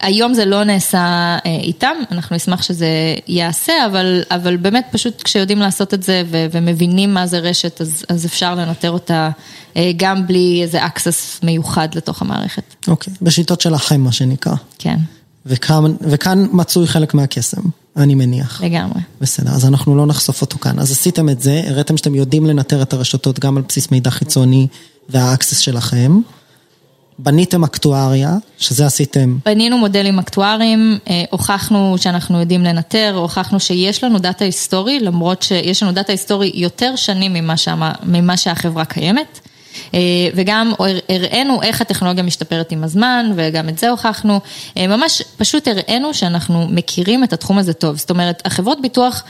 היום 0.01 0.35
זה 0.35 0.45
לא 0.45 0.65
נעשה 0.65 1.39
איתם, 1.45 1.93
אנחנו 2.11 2.37
נשמח 2.37 2.63
שזה 2.63 2.89
ייעשה, 3.29 3.73
אבל, 3.87 4.23
אבל 4.31 4.57
באמת 4.57 4.87
פשוט 4.91 5.23
כשיודעים 5.23 5.59
לעשות 5.59 5.95
את 5.95 6.03
זה 6.03 6.23
ו, 6.27 6.47
ומבינים 6.53 7.15
מה 7.15 7.27
זה 7.27 7.39
רשת, 7.39 7.81
אז, 7.81 8.05
אז 8.09 8.27
אפשר 8.27 8.55
לנטר 8.55 8.91
אותה 8.91 9.31
גם 9.97 10.27
בלי 10.27 10.61
איזה 10.63 10.85
access 10.87 11.39
מיוחד 11.43 11.89
לתוך 11.95 12.23
המערכת. 12.23 12.63
אוקיי, 12.89 13.13
okay, 13.13 13.17
בשיטות 13.23 13.61
שלכם 13.61 14.01
מה 14.01 14.13
שנקרא. 14.13 14.55
כן. 14.79 14.97
וכאן, 15.47 15.95
וכאן 16.01 16.47
מצוי 16.53 16.87
חלק 16.87 17.15
מהקסם. 17.15 17.63
אני 17.97 18.15
מניח. 18.15 18.63
לגמרי. 18.63 19.01
בסדר, 19.21 19.51
אז 19.51 19.65
אנחנו 19.69 19.97
לא 19.97 20.07
נחשוף 20.07 20.43
אותו 20.43 20.59
כאן. 20.59 20.79
אז 20.79 20.91
עשיתם 20.91 21.29
את 21.29 21.43
זה, 21.43 21.63
הראיתם 21.67 21.97
שאתם 21.97 22.15
יודעים 22.15 22.47
לנטר 22.47 22.83
את 22.83 22.93
הרשתות 22.93 23.39
גם 23.39 23.57
על 23.57 23.63
בסיס 23.69 23.91
מידע 23.91 24.11
חיצוני 24.11 24.67
והאקסס 25.09 25.59
שלכם. 25.59 26.21
בניתם 27.19 27.65
אקטואריה, 27.65 28.37
שזה 28.59 28.87
עשיתם. 28.87 29.39
בנינו 29.45 29.79
מודלים 29.79 30.19
אקטואריים, 30.19 30.99
אה, 31.09 31.25
הוכחנו 31.31 31.95
שאנחנו 31.99 32.41
יודעים 32.41 32.65
לנטר, 32.65 33.15
הוכחנו 33.17 33.61
שיש 33.61 34.05
לנו 34.05 34.19
דאטה 34.19 34.45
היסטורי, 34.45 35.01
למרות 35.01 35.43
שיש 35.43 35.83
לנו 35.83 35.93
דאטה 35.93 36.13
היסטורי 36.13 36.53
יותר 36.55 36.97
שנים 36.97 37.33
ממה, 37.33 37.57
שמה, 37.57 37.93
ממה 38.03 38.37
שהחברה 38.37 38.85
קיימת. 38.85 39.41
אה, 39.95 40.01
וגם 40.35 40.73
הראינו 41.09 41.63
איך 41.63 41.81
הטכנולוגיה 41.81 42.23
משתפרת 42.23 42.73
עם 42.73 42.85
הזמן, 42.85 43.33
וגם 43.37 43.69
את 43.69 43.79
זה 43.79 43.91
הוכחנו. 43.91 44.41
אה, 44.77 44.87
ממש 44.87 45.23
פשוט 45.37 45.69
הראינו 45.69 46.15
שאנחנו 46.15 46.67
מכירים 46.69 47.25
את 47.25 47.33
התחום 47.33 47.59
הזה 47.59 47.73
טוב. 47.73 47.97
זאת 47.97 48.11
אומרת, 48.11 48.43
החברות 48.47 48.81
ביטוח... 48.81 49.25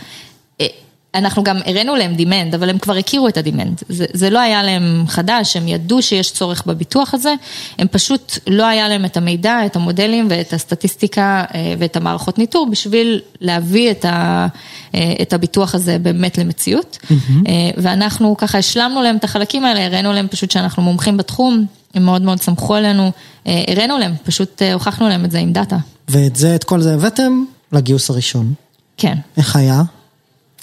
אנחנו 1.15 1.45
גם 1.45 1.59
הראינו 1.67 1.97
להם 1.97 2.15
demand, 2.15 2.55
אבל 2.55 2.71
הם 2.71 2.79
כבר 2.79 2.97
הכירו 2.97 3.29
את 3.29 3.37
ה 3.37 3.42
demand. 3.42 3.83
זה, 3.89 4.05
זה 4.13 4.31
לא 4.31 4.39
היה 4.39 4.63
להם 4.63 5.05
חדש, 5.09 5.57
הם 5.57 5.69
ידעו 5.69 6.03
שיש 6.03 6.31
צורך 6.31 6.67
בביטוח 6.67 7.15
הזה, 7.15 7.35
הם 7.79 7.89
פשוט 7.91 8.39
לא 8.47 8.67
היה 8.67 8.89
להם 8.89 9.05
את 9.05 9.17
המידע, 9.17 9.67
את 9.67 9.77
המודלים 9.77 10.27
ואת 10.31 10.53
הסטטיסטיקה 10.53 11.45
אה, 11.55 11.75
ואת 11.79 11.97
המערכות 11.97 12.39
ניטור 12.39 12.67
בשביל 12.71 13.21
להביא 13.41 13.91
את, 13.91 14.05
ה, 14.05 14.47
אה, 14.95 15.15
את 15.23 15.33
הביטוח 15.33 15.75
הזה 15.75 15.99
באמת 15.99 16.39
למציאות. 16.39 16.99
Mm-hmm. 17.03 17.49
ואנחנו 17.77 18.37
ככה 18.37 18.59
השלמנו 18.59 19.03
להם 19.03 19.17
את 19.17 19.25
החלקים 19.25 19.65
האלה, 19.65 19.87
הראינו 19.87 20.13
להם 20.13 20.29
פשוט 20.29 20.51
שאנחנו 20.51 20.83
מומחים 20.83 21.17
בתחום, 21.17 21.67
הם 21.95 22.03
מאוד 22.03 22.23
מאוד 22.23 22.41
סמכו 22.41 22.75
עלינו, 22.75 23.11
הראינו 23.47 23.99
להם, 23.99 24.15
פשוט 24.25 24.63
הוכחנו 24.73 25.09
להם 25.09 25.25
את 25.25 25.31
זה 25.31 25.39
עם 25.39 25.53
דאטה. 25.53 25.77
ואת 26.09 26.37
זה, 26.37 26.55
את 26.55 26.65
כל 26.65 26.81
זה 26.81 26.95
הבאתם 26.95 27.45
לגיוס 27.73 28.11
הראשון. 28.11 28.53
כן. 28.97 29.15
איך 29.37 29.57
היה? 29.57 29.83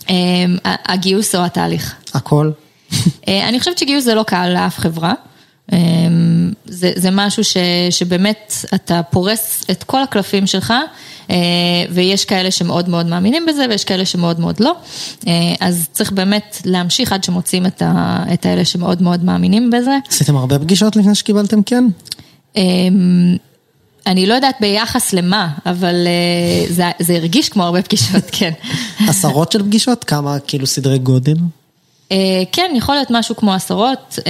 אמ, 0.09 0.57
הגיוס 0.65 1.35
או 1.35 1.45
התהליך? 1.45 1.95
הכל. 2.13 2.51
אה, 3.27 3.49
אני 3.49 3.59
חושבת 3.59 3.77
שגיוס 3.77 4.03
זה 4.03 4.15
לא 4.15 4.23
קל 4.23 4.49
לאף 4.49 4.79
חברה. 4.79 5.13
אמ, 5.71 6.51
זה, 6.65 6.91
זה 6.95 7.09
משהו 7.11 7.43
ש, 7.43 7.57
שבאמת 7.89 8.53
אתה 8.75 9.01
פורס 9.03 9.65
את 9.71 9.83
כל 9.83 10.03
הקלפים 10.03 10.47
שלך, 10.47 10.73
אה, 11.29 11.35
ויש 11.89 12.25
כאלה 12.25 12.51
שמאוד 12.51 12.89
מאוד 12.89 13.05
מאמינים 13.05 13.45
בזה, 13.45 13.65
ויש 13.69 13.83
כאלה 13.83 14.05
שמאוד 14.05 14.39
מאוד 14.39 14.59
לא. 14.59 14.75
אה, 15.27 15.33
אז 15.59 15.87
צריך 15.91 16.11
באמת 16.11 16.61
להמשיך 16.65 17.13
עד 17.13 17.23
שמוצאים 17.23 17.65
את, 17.65 17.81
ה, 17.81 18.23
את 18.33 18.45
האלה 18.45 18.65
שמאוד 18.65 19.01
מאוד 19.01 19.23
מאמינים 19.23 19.69
בזה. 19.69 19.97
עשיתם 20.09 20.35
הרבה 20.35 20.59
פגישות 20.59 20.95
לפני 20.95 21.15
שקיבלתם 21.15 21.63
כן? 21.63 21.85
אני 24.07 24.25
לא 24.25 24.33
יודעת 24.33 24.55
ביחס 24.59 25.13
למה, 25.13 25.49
אבל 25.65 25.95
uh, 26.07 26.73
זה, 26.73 26.83
זה 26.99 27.15
הרגיש 27.15 27.49
כמו 27.49 27.63
הרבה 27.63 27.81
פגישות, 27.81 28.23
כן. 28.37 28.51
עשרות 29.07 29.51
של 29.51 29.63
פגישות? 29.63 30.03
כמה 30.03 30.39
כאילו 30.39 30.67
סדרי 30.67 30.99
גודל? 30.99 31.35
Uh, 32.09 32.13
כן, 32.51 32.71
יכול 32.75 32.95
להיות 32.95 33.07
משהו 33.11 33.35
כמו 33.35 33.53
עשרות. 33.53 34.19
Uh, 34.19 34.23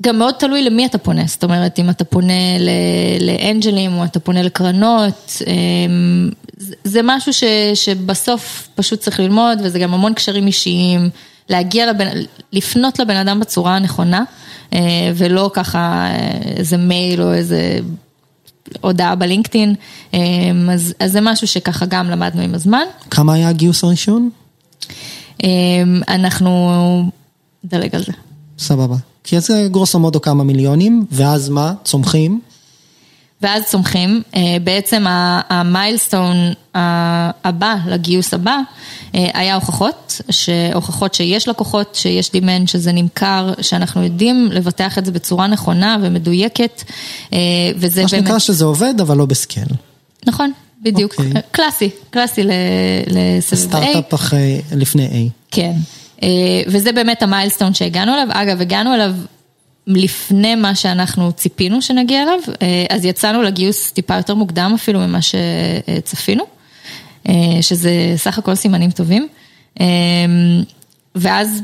גם 0.00 0.18
מאוד 0.18 0.34
תלוי 0.34 0.62
למי 0.62 0.86
אתה 0.86 0.98
פונה, 0.98 1.22
זאת 1.26 1.44
אומרת, 1.44 1.78
אם 1.78 1.90
אתה 1.90 2.04
פונה 2.04 2.58
לאנג'לים 3.20 3.98
או 3.98 4.04
אתה 4.04 4.20
פונה 4.20 4.42
לקרנות, 4.42 5.42
זה 6.84 7.00
משהו 7.04 7.32
ש, 7.32 7.44
שבסוף 7.74 8.68
פשוט 8.74 9.00
צריך 9.00 9.20
ללמוד, 9.20 9.58
וזה 9.62 9.78
גם 9.78 9.94
המון 9.94 10.14
קשרים 10.14 10.46
אישיים, 10.46 11.10
להגיע 11.50 11.90
לבן, 11.90 12.06
לפנות 12.52 12.98
לבן 12.98 13.16
אדם 13.16 13.40
בצורה 13.40 13.76
הנכונה. 13.76 14.24
אה, 14.72 15.12
ולא 15.14 15.50
ככה 15.54 16.06
איזה 16.56 16.76
מייל 16.76 17.22
או 17.22 17.32
איזה 17.32 17.78
הודעה 18.80 19.14
בלינקדאין, 19.14 19.74
אה, 20.14 20.20
אז, 20.72 20.94
אז 21.00 21.12
זה 21.12 21.20
משהו 21.20 21.46
שככה 21.46 21.86
גם 21.86 22.10
למדנו 22.10 22.42
עם 22.42 22.54
הזמן. 22.54 22.82
כמה 23.10 23.34
היה 23.34 23.48
הגיוס 23.48 23.84
הראשון? 23.84 24.30
אה, 25.44 25.48
אנחנו, 26.08 27.10
נדלג 27.64 27.94
על 27.94 28.02
זה. 28.04 28.12
סבבה. 28.58 28.96
כי 29.24 29.40
זה 29.40 29.68
גרוסו 29.70 29.98
מודו 29.98 30.20
כמה 30.20 30.44
מיליונים, 30.44 31.06
ואז 31.10 31.48
מה? 31.48 31.74
צומחים? 31.84 32.40
ואז 33.42 33.62
צומחים, 33.66 34.22
אה, 34.34 34.56
בעצם 34.64 35.04
המיילסטון 35.48 36.36
הבא 37.44 37.76
לגיוס 37.86 38.34
הבא 38.34 38.58
אה, 39.14 39.28
היה 39.34 39.54
הוכחות, 39.54 40.20
הוכחות 40.74 41.14
שיש 41.14 41.48
לקוחות, 41.48 41.94
שיש 41.94 42.32
דימנד, 42.32 42.68
שזה 42.68 42.92
נמכר, 42.92 43.52
שאנחנו 43.60 44.04
יודעים 44.04 44.48
לבטח 44.52 44.98
את 44.98 45.06
זה 45.06 45.12
בצורה 45.12 45.46
נכונה 45.46 45.96
ומדויקת, 46.02 46.82
אה, 47.32 47.38
וזה 47.76 48.00
באמת... 48.00 48.12
מה 48.12 48.18
שנקרא 48.18 48.38
שזה 48.38 48.64
עובד, 48.64 48.94
אבל 49.00 49.16
לא 49.16 49.26
בסקייל. 49.26 49.68
נכון, 50.26 50.52
בדיוק, 50.82 51.14
okay. 51.14 51.22
אוקיי. 51.26 51.42
קלאסי, 51.50 51.90
קלאסי 52.10 52.42
לסבב 53.06 53.58
A. 53.58 53.62
סטארט-אפ 53.62 54.14
אחרי, 54.14 54.62
לפני 54.72 55.06
A. 55.06 55.30
כן, 55.50 55.72
וזה 56.66 56.92
באמת 56.92 57.22
המיילסטון 57.22 57.74
שהגענו 57.74 58.14
אליו, 58.14 58.26
אגב, 58.30 58.60
הגענו 58.60 58.94
אליו 58.94 59.14
לפני 59.86 60.54
מה 60.54 60.74
שאנחנו 60.74 61.32
ציפינו 61.32 61.82
שנגיע 61.82 62.22
אליו, 62.22 62.38
אה, 62.62 62.84
אז 62.90 63.04
יצאנו 63.04 63.42
לגיוס 63.42 63.90
טיפה 63.90 64.16
יותר 64.16 64.34
מוקדם 64.34 64.72
אפילו 64.74 65.00
ממה 65.00 65.18
שצפינו, 65.22 66.44
אה, 67.28 67.34
שזה 67.60 67.90
סך 68.16 68.38
הכל 68.38 68.54
סימנים 68.54 68.90
טובים. 68.90 69.28
אה, 69.80 69.86
ואז, 71.14 71.62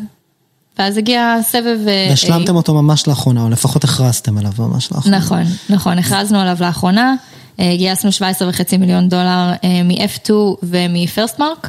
ואז 0.78 0.96
הגיע 0.96 1.36
סבב... 1.42 1.78
והשלמתם 1.84 2.56
אותו 2.56 2.74
ממש 2.74 3.08
לאחרונה, 3.08 3.42
או 3.42 3.50
לפחות 3.50 3.84
הכרזתם 3.84 4.38
עליו 4.38 4.52
ממש 4.58 4.92
לאחרונה. 4.92 5.18
נכון, 5.18 5.42
נכון, 5.70 5.98
הכרזנו 5.98 6.40
עליו 6.40 6.56
לאחרונה. 6.60 7.14
גייסנו 7.60 8.10
17.5 8.10 8.76
מיליון 8.78 9.08
דולר 9.08 9.52
מ-F2 9.84 10.30
ומ-Firstmark. 10.62 11.68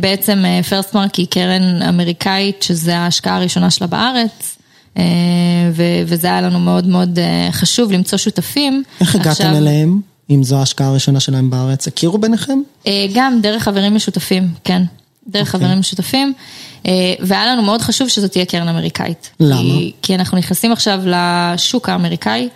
בעצם 0.00 0.44
Firstmark 0.70 1.16
היא 1.16 1.26
קרן 1.30 1.82
אמריקאית, 1.82 2.62
שזו 2.62 2.92
ההשקעה 2.92 3.36
הראשונה 3.36 3.70
שלה 3.70 3.86
בארץ. 3.86 4.58
אה, 4.96 5.02
וזה 6.06 6.26
היה 6.26 6.40
לנו 6.40 6.60
מאוד 6.60 6.86
מאוד 6.86 7.18
אה, 7.18 7.48
חשוב 7.52 7.92
למצוא 7.92 8.18
שותפים. 8.18 8.82
איך 9.00 9.14
הגעתם 9.14 9.30
עכשיו... 9.30 9.56
אליהם? 9.56 10.00
אם 10.30 10.42
זו 10.42 10.58
ההשקעה 10.58 10.88
הראשונה 10.88 11.20
שלהם 11.20 11.50
בארץ, 11.50 11.88
הכירו 11.88 12.18
ביניכם? 12.18 12.58
אה, 12.86 13.06
גם 13.14 13.40
דרך 13.42 13.62
חברים 13.62 13.94
משותפים, 13.94 14.48
כן. 14.64 14.82
דרך 15.28 15.42
okay. 15.42 15.54
אוקיי. 15.54 15.60
חברים 15.60 15.78
משותפים, 15.78 16.32
והיה 17.20 17.46
לנו 17.46 17.62
מאוד 17.62 17.82
חשוב 17.82 18.08
שזאת 18.08 18.30
תהיה 18.32 18.44
קרן 18.44 18.68
אמריקאית. 18.68 19.30
למה? 19.40 19.60
כי, 19.60 19.92
כי 20.02 20.14
אנחנו 20.14 20.38
נכנסים 20.38 20.72
עכשיו 20.72 21.00
לשוק 21.06 21.88
האמריקאי. 21.88 22.48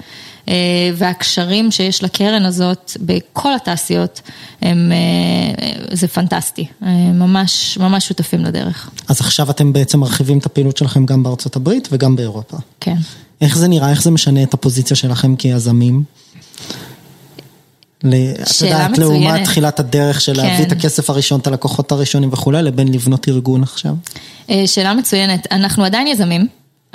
אה, 0.49 0.55
והקשרים 0.95 1.71
שיש 1.71 2.03
לקרן 2.03 2.45
הזאת 2.45 2.97
בכל 3.01 3.55
התעשיות, 3.55 4.21
הם, 4.63 4.93
אה, 4.93 5.73
זה 5.93 6.09
פנטסטי, 6.09 6.67
אה, 6.83 6.89
ממש, 7.13 7.79
ממש 7.79 8.09
שותפים 8.09 8.45
לדרך. 8.45 8.91
אז 9.09 9.21
עכשיו 9.21 9.51
אתם 9.51 9.73
בעצם 9.73 10.01
מרחיבים 10.01 10.39
את 10.39 10.47
הפעילות 10.47 10.77
שלכם 10.77 11.07
גם 11.07 11.23
בארצות 11.23 11.57
הברית 11.57 11.89
וגם 11.93 12.17
באירופה. 12.17 12.57
כן. 12.81 12.97
איך 13.41 13.59
זה 13.59 13.69
נראה, 13.69 13.91
איך 13.91 14.03
זה 14.03 14.11
משנה 14.11 14.43
את 14.43 14.55
הפוזיציה 14.55 14.97
שלכם 14.97 15.37
כיזמים? 15.37 16.03
את 17.99 18.05
יודעת, 18.61 18.99
לעומת 18.99 19.45
תחילת 19.45 19.81
הדרך 19.81 20.21
של 20.21 20.37
להביא 20.37 20.65
את 20.65 20.71
כן. 20.71 20.77
הכסף 20.77 21.11
הראשון, 21.11 21.41
את 21.41 21.47
הלקוחות 21.47 21.93
הראשונים 21.93 22.33
וכולי, 22.33 22.63
לבין 22.63 22.95
לבנות 22.95 23.29
ארגון 23.29 23.63
עכשיו? 23.63 23.95
שאלה 24.67 24.95
מצוינת. 24.95 25.47
אנחנו 25.53 25.85
עדיין 25.85 26.07
יזמים. 26.07 26.47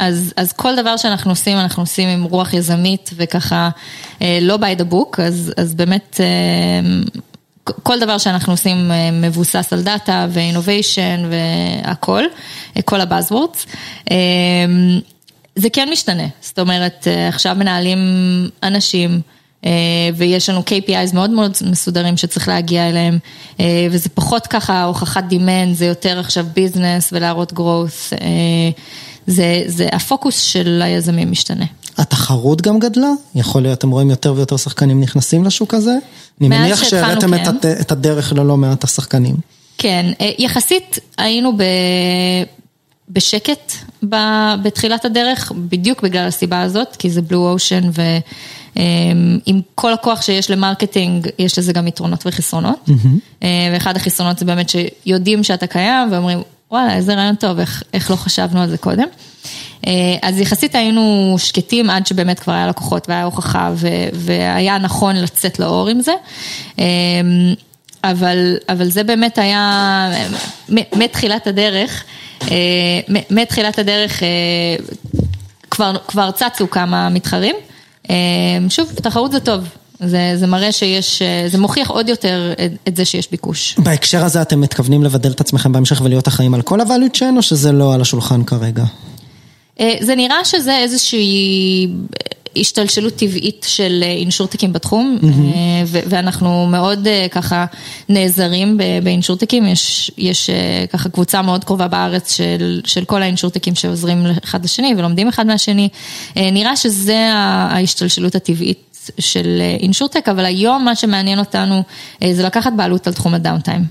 אז, 0.02 0.34
אז 0.38 0.54
כל 0.54 0.76
דבר 0.76 0.98
שאנחנו 0.98 1.32
עושים, 1.32 1.58
אנחנו 1.58 1.84
עושים 1.84 2.10
עם 2.10 2.24
רוח 2.24 2.54
יזמית 2.54 3.10
וככה 3.16 3.70
אה, 4.22 4.40
לא 4.42 4.56
by 4.56 4.80
the 4.82 4.94
book, 4.94 5.22
אז, 5.22 5.54
אז 5.58 5.76
באמת 5.76 6.20
אה, 6.20 7.14
כל 7.84 8.00
דבר 8.00 8.18
שאנחנו 8.18 8.54
עושים 8.54 8.92
אה, 8.92 9.12
מבוסס 9.12 9.74
על 9.74 9.82
דאטה 9.82 10.28
ו 10.30 10.39
innovation 10.39 11.30
והכל, 11.30 12.24
כל 12.86 13.02
ה 13.02 13.08
buzzwords. 13.08 13.66
זה 15.56 15.70
כן 15.74 15.90
משתנה, 15.92 16.28
זאת 16.42 16.60
אומרת, 16.60 17.08
עכשיו 17.30 17.56
מנהלים 17.56 18.00
אנשים. 18.64 19.22
ויש 20.16 20.50
לנו 20.50 20.64
KPIs 20.70 21.14
מאוד 21.14 21.30
מאוד 21.30 21.58
מסודרים 21.66 22.18
שצריך 22.18 22.48
להגיע 22.48 22.90
אליהם, 22.90 23.20
וזה 23.92 24.10
פחות 24.10 24.48
ככה 24.48 24.84
הוכחת 24.84 25.24
דימנד, 25.24 25.76
זה 25.76 25.86
יותר 25.86 26.20
עכשיו 26.20 26.46
ביזנס 26.54 27.14
ולהראות 27.14 27.54
growth. 27.54 28.14
זה, 29.28 29.64
זה 29.68 29.88
הפוקוס 29.92 30.40
של 30.42 30.82
היזמים 30.84 31.32
משתנה. 31.32 31.66
התחרות 31.98 32.62
גם 32.62 32.80
גדלה? 32.80 33.10
יכול 33.36 33.62
להיות, 33.62 33.78
אתם 33.78 33.90
רואים 33.92 34.10
יותר 34.10 34.34
ויותר 34.34 34.58
שחקנים 34.58 35.02
נכנסים 35.02 35.44
לשוק 35.44 35.74
הזה? 35.74 35.98
אני 36.42 36.50
מניח 36.50 36.84
שהראיתם 36.84 37.38
כן. 37.38 37.50
את, 37.50 37.66
את 37.66 37.92
הדרך 37.92 38.34
ללא 38.34 38.58
מעט 38.58 38.84
השחקנים. 38.84 39.36
כן, 39.78 40.12
אה, 40.22 40.32
יחסית 40.38 41.00
היינו 41.18 41.58
ב... 41.58 41.64
בשקט 43.10 43.74
ב... 44.10 44.16
בתחילת 44.64 45.06
הדרך, 45.06 45.52
בדיוק 45.56 46.02
בגלל 46.02 46.28
הסיבה 46.28 46.62
הזאת, 46.62 46.96
כי 46.96 47.10
זה 47.10 47.22
blue 47.22 47.52
ocean 47.52 47.90
ועם 48.76 49.62
כל 49.76 49.94
הכוח 49.94 50.22
שיש 50.22 50.52
ל 50.52 50.59
marketing, 50.59 51.28
יש 51.40 51.60
לזה 51.60 51.74
גם 51.74 51.88
יתרונות 51.88 52.24
וחסרונות. 52.26 52.90
Mm-hmm. 52.90 53.46
ואחד 53.74 53.96
החסרונות 53.96 54.40
זה 54.40 54.46
באמת 54.46 54.70
שיודעים 54.70 55.44
שאתה 55.44 55.68
קיים 55.68 56.12
ואומרים, 56.12 56.42
וואלה, 56.72 56.96
איזה 56.96 57.14
רעיון 57.14 57.36
טוב, 57.36 57.60
איך, 57.60 57.84
איך 57.94 58.12
לא 58.12 58.16
חשבנו 58.16 58.62
על 58.62 58.70
זה 58.70 58.78
קודם. 58.78 59.08
אה, 59.88 59.92
אז 60.22 60.40
יחסית 60.40 60.76
היינו 60.76 61.36
שקטים 61.38 61.90
עד 61.90 62.08
שבאמת 62.08 62.40
כבר 62.40 62.54
היה 62.54 62.68
לקוחות 62.68 63.10
והיה 63.10 63.24
הוכחה 63.24 63.72
והיה 64.14 64.78
נכון 64.78 65.16
לצאת 65.16 65.60
לאור 65.60 65.88
עם 65.88 66.02
זה. 66.02 66.12
אה, 66.80 66.86
אבל, 68.04 68.58
אבל 68.70 68.90
זה 68.90 69.04
באמת 69.04 69.38
היה 69.38 70.08
מתחילת 70.96 71.48
הדרך, 71.48 72.04
אה, 72.42 73.00
מתחילת 73.30 73.80
הדרך 73.80 74.24
כבר, 75.72 75.96
כבר 76.08 76.32
צצו 76.32 76.70
כמה 76.70 77.10
מתחרים. 77.10 77.56
שוב, 78.70 78.92
תחרות 78.96 79.32
זה 79.32 79.40
טוב. 79.40 79.81
זה, 80.06 80.34
זה 80.36 80.48
מראה 80.48 80.72
שיש, 80.72 81.22
אה, 81.22 81.44
זה 81.48 81.58
מוכיח 81.58 81.90
עוד 81.90 82.10
יותר 82.10 82.54
את, 82.66 82.72
את 82.88 82.96
זה 82.96 83.06
שיש 83.06 83.32
ביקוש. 83.32 83.76
בהקשר 83.78 84.26
הזה 84.26 84.42
אתם 84.42 84.62
מתכוונים 84.62 85.04
לבדל 85.04 85.32
את 85.32 85.42
עצמכם 85.42 85.72
בהמשך 85.72 86.02
ולהיות 86.04 86.28
אחראים 86.28 86.54
על 86.54 86.62
כל 86.62 86.82
ה-value 86.82 87.18
chain, 87.18 87.38
או 87.38 87.42
שזה 87.42 87.72
לא 87.72 87.94
על 87.94 88.02
השולחן 88.02 88.44
כרגע? 88.44 88.84
אה, 89.80 89.94
זה 90.02 90.16
נראה 90.16 90.46
שזה 90.46 90.78
איזושהי 90.78 91.88
השתלשלות 92.58 93.16
טבעית 93.16 93.66
של 93.70 94.04
אינשורטקים 94.04 94.74
בתחום, 94.74 95.18
mm-hmm. 95.22 95.26
ואנחנו 95.86 96.68
מאוד 96.68 97.08
ככה 97.32 97.66
נעזרים 98.10 98.78
באינשורטקים, 99.04 99.68
יש, 99.68 100.12
יש 100.18 100.50
ככה 100.94 101.10
קבוצה 101.10 101.42
מאוד 101.42 101.64
קרובה 101.64 101.88
בארץ 101.88 102.36
של, 102.36 102.82
של 102.86 103.06
כל 103.06 103.22
האינשורטקים 103.22 103.76
שעוזרים 103.76 104.26
אחד 104.44 104.64
לשני 104.64 104.94
ולומדים 104.98 105.28
אחד 105.28 105.48
מהשני. 105.48 105.90
נראה 106.36 106.76
שזה 106.76 107.30
ההשתלשלות 107.34 108.36
הטבעית 108.36 108.91
של 109.20 109.62
אינשורטק, 109.80 110.30
אבל 110.30 110.46
היום 110.46 110.86
מה 110.86 110.96
שמעניין 110.96 111.40
אותנו 111.40 111.84
זה 112.32 112.44
לקחת 112.44 112.74
בעלות 112.76 113.08
על 113.08 113.14
תחום 113.14 113.34
הדאונטיים. 113.34 113.86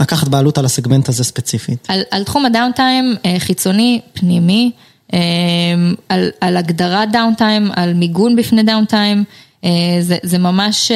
לקחת 0.00 0.28
בעלות 0.28 0.58
על 0.58 0.64
הסגמנט 0.64 1.08
הזה 1.08 1.24
ספציפית. 1.24 1.86
על, 1.88 2.00
על 2.10 2.24
תחום 2.24 2.46
הדאונטיים 2.46 3.16
חיצוני, 3.38 4.00
פנימי. 4.12 4.70
על, 6.08 6.30
על 6.40 6.56
הגדרת 6.56 7.12
דאונטיים, 7.12 7.70
על 7.76 7.94
מיגון 7.94 8.36
בפני 8.36 8.62
דאונטיים, 8.62 9.24
אה, 9.64 9.70
זה, 10.00 10.16
זה 10.22 10.38
ממש... 10.38 10.90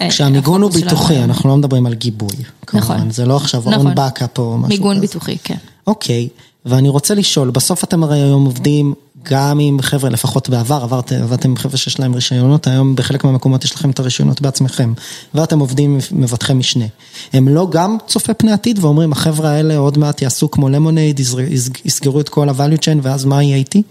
אה, 0.00 0.08
כשהמיגון 0.10 0.62
הוא 0.62 0.70
ביטוחי, 0.70 1.24
אנחנו 1.24 1.48
לא 1.48 1.56
מדברים 1.56 1.86
על 1.86 1.94
גיבוי. 1.94 2.28
נכון. 2.74 2.80
כמובן, 2.80 3.10
זה 3.10 3.26
לא 3.26 3.36
עכשיו 3.36 3.60
נכון. 3.60 3.86
און 3.86 3.94
בקאפ 3.94 4.38
או 4.38 4.56
משהו 4.58 4.68
מיגון 4.68 4.96
כזה. 4.96 5.06
ביטוחי, 5.06 5.36
כן. 5.44 5.56
אוקיי, 5.86 6.28
ואני 6.66 6.88
רוצה 6.88 7.14
לשאול, 7.14 7.50
בסוף 7.50 7.84
אתם 7.84 8.02
הרי 8.02 8.18
היום 8.18 8.44
עובדים 8.44 8.94
גם 9.22 9.58
עם 9.58 9.82
חבר'ה, 9.82 10.10
לפחות 10.10 10.48
בעבר, 10.48 10.82
עברתם, 10.82 11.22
עבדתם 11.22 11.50
עם 11.50 11.56
חבר'ה 11.56 11.76
שיש 11.76 12.00
להם 12.00 12.14
רישיונות, 12.14 12.66
היום 12.66 12.96
בחלק 12.96 13.24
מהמקומות 13.24 13.64
יש 13.64 13.74
לכם 13.74 13.90
את 13.90 13.98
הרישיונות 13.98 14.40
בעצמכם, 14.40 14.92
ואתם 15.34 15.58
עובדים 15.58 15.94
עם 15.94 16.20
מבטחי 16.20 16.54
משנה. 16.54 16.84
הם 17.32 17.48
לא 17.48 17.68
גם 17.70 17.96
צופה 18.06 18.34
פני 18.34 18.52
עתיד 18.52 18.78
ואומרים, 18.84 19.12
החבר'ה 19.12 19.50
האלה 19.50 19.76
עוד 19.76 19.98
מעט 19.98 20.22
יעשו 20.22 20.50
כמו 20.50 20.68
למונייד, 20.68 21.20
יסגרו 21.84 22.20
את 22.20 22.28
כל 22.28 22.48
ה-value 22.48 22.80
chain, 22.80 22.98
ואז 23.02 23.24
מה 23.24 23.42
יהיה 23.42 23.56
איתי? 23.56 23.82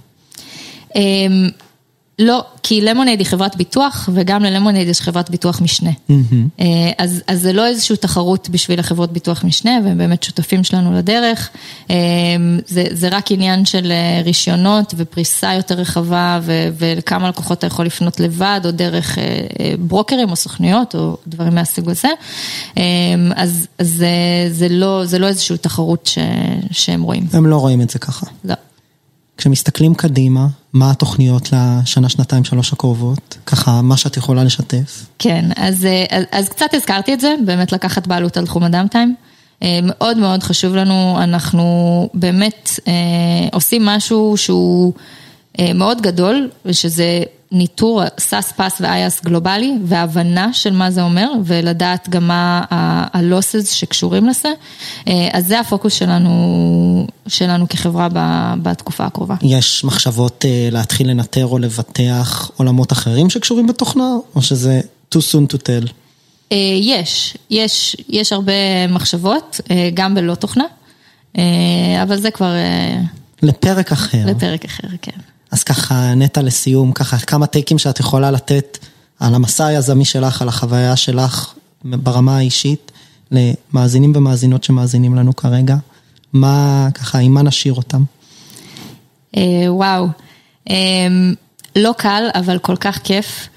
לא, 2.20 2.43
כי 2.63 2.82
למונייד 2.82 3.20
היא 3.20 3.28
חברת 3.28 3.55
ביטוח, 3.55 4.09
וגם 4.13 4.43
ללמונייד 4.43 4.88
יש 4.88 5.01
חברת 5.01 5.30
ביטוח 5.30 5.61
משנה. 5.61 5.89
Mm-hmm. 5.89 6.63
אז, 6.97 7.22
אז 7.28 7.41
זה 7.41 7.53
לא 7.53 7.67
איזושהי 7.67 7.97
תחרות 7.97 8.49
בשביל 8.49 8.80
החברות 8.80 9.13
ביטוח 9.13 9.43
משנה, 9.43 9.72
והם 9.86 9.97
באמת 9.97 10.24
שותפים 10.24 10.63
שלנו 10.63 10.93
לדרך. 10.93 11.49
אה, 11.89 11.95
זה, 12.67 12.84
זה 12.91 13.09
רק 13.11 13.32
עניין 13.32 13.65
של 13.65 13.91
אה, 13.91 14.22
רישיונות 14.26 14.93
ופריסה 14.97 15.53
יותר 15.53 15.76
רחבה, 15.76 16.39
ו, 16.43 16.70
וכמה 16.78 17.30
לקוחות 17.30 17.57
אתה 17.57 17.67
יכול 17.67 17.86
לפנות 17.86 18.20
לבד, 18.20 18.61
או 18.65 18.72
דרך 18.72 19.17
ברוקרים 19.80 20.30
או 20.30 20.36
סוכנויות, 20.36 20.95
או 20.95 21.17
דברים 21.28 21.55
מהסוג 21.55 21.89
הזה. 21.89 22.09
אז, 23.36 23.67
אז 23.78 23.88
זה, 23.88 24.07
זה, 24.51 24.70
לא, 24.70 25.05
זה 25.05 25.20
לא 25.20 25.28
איזושהי 25.28 25.57
תחרות 25.57 26.05
ש, 26.05 26.17
שהם 26.72 27.01
רואים. 27.01 27.28
הם 27.34 27.45
לא 27.45 27.57
רואים 27.57 27.82
את 27.82 27.89
זה 27.89 27.99
ככה. 27.99 28.26
לא. 28.43 28.55
כשמסתכלים 29.38 29.93
קדימה, 29.93 30.47
מה 30.74 30.91
התוכניות 30.91 31.49
לשנה, 31.53 32.09
שנתיים, 32.09 32.43
שלוש 32.43 32.74
הקרובות? 32.74 33.38
ככה, 33.45 33.82
מה 33.82 33.97
שאת 33.97 34.17
יכולה 34.17 34.43
לשתף. 34.43 35.05
כן, 35.20 35.45
אז, 35.55 35.88
אז, 36.09 36.24
אז 36.32 36.49
קצת 36.49 36.74
הזכרתי 36.74 37.13
את 37.13 37.20
זה, 37.20 37.36
באמת 37.45 37.72
לקחת 37.72 38.07
בעלות 38.07 38.38
על 38.38 38.45
תחום 38.45 38.63
ה 38.63 38.69
downtime. 38.69 39.15
מאוד 39.84 40.17
מאוד 40.17 40.43
חשוב 40.43 40.76
לנו, 40.76 41.24
אנחנו 41.24 42.09
באמת 42.13 42.70
אה, 42.88 42.93
עושים 43.53 43.86
משהו 43.86 44.38
שהוא 44.38 44.93
אה, 45.59 45.74
מאוד 45.74 46.01
גדול, 46.01 46.49
ושזה 46.65 47.24
ניטור 47.52 48.02
SaaS 48.20 48.51
PaaS 48.51 48.82
ו 48.82 48.89
IaaS 48.89 49.22
גלובלי, 49.24 49.78
והבנה 49.86 50.54
של 50.54 50.74
מה 50.74 50.91
זה 50.91 51.02
אומר, 51.02 51.32
ולדעת 51.45 52.10
גם 52.10 52.28
מה 52.28 52.64
הלוסס 53.14 53.72
שקשורים 53.72 54.28
לזה. 54.28 54.50
אז 55.34 55.47
זה 55.47 55.60
הפוקוס 55.60 55.93
שלנו, 55.93 57.08
שלנו 57.28 57.70
כחברה 57.70 58.08
בתקופה 58.62 59.06
הקרובה. 59.06 59.36
יש 59.41 59.84
מחשבות 59.84 60.45
להתחיל 60.72 61.10
לנטר 61.10 61.45
או 61.45 61.58
לבטח 61.60 62.52
עולמות 62.58 62.91
אחרים 62.91 63.30
שקשורים 63.30 63.68
בתוכנה, 63.68 64.10
או 64.36 64.41
שזה 64.41 64.82
too 65.16 65.18
soon 65.18 65.54
to 65.54 65.58
tell? 65.58 65.91
יש, 66.82 67.38
יש, 67.50 67.95
יש 68.10 68.34
הרבה 68.34 68.88
מחשבות, 68.89 69.62
גם 69.93 70.16
בלא 70.16 70.36
תוכנה, 70.36 70.66
אבל 72.04 72.18
זה 72.18 72.32
כבר... 72.32 72.54
לפרק 73.41 73.91
אחר. 73.91 74.26
לפרק 74.26 74.66
אחר, 74.66 74.88
כן. 75.02 75.12
אז 75.52 75.64
ככה, 75.64 76.14
נטע 76.16 76.41
לסיום, 76.41 76.91
ככה 76.91 77.18
כמה 77.18 77.47
טייקים 77.47 77.78
שאת 77.78 78.00
יכולה 78.00 78.32
לתת 78.32 78.78
על 79.20 79.36
המסע 79.36 79.66
היזמי 79.66 80.06
שלך, 80.06 80.41
על 80.41 80.47
החוויה 80.47 80.95
שלך 80.95 81.54
ברמה 81.84 82.38
האישית, 82.38 82.91
למאזינים 83.32 84.14
ומאזינות 84.16 84.64
שמאזינים 84.64 85.16
לנו 85.16 85.36
כרגע. 85.36 85.76
מה, 86.34 86.88
ככה, 86.93 87.18
עם 87.18 87.34
מה 87.34 87.41
נשאיר 87.41 87.74
אותם? 87.74 88.04
וואו, 89.68 90.08
לא 91.76 91.93
קל, 91.97 92.24
אבל 92.36 92.58
כל 92.58 92.76
כך 92.76 93.00
כיף. 93.04 93.50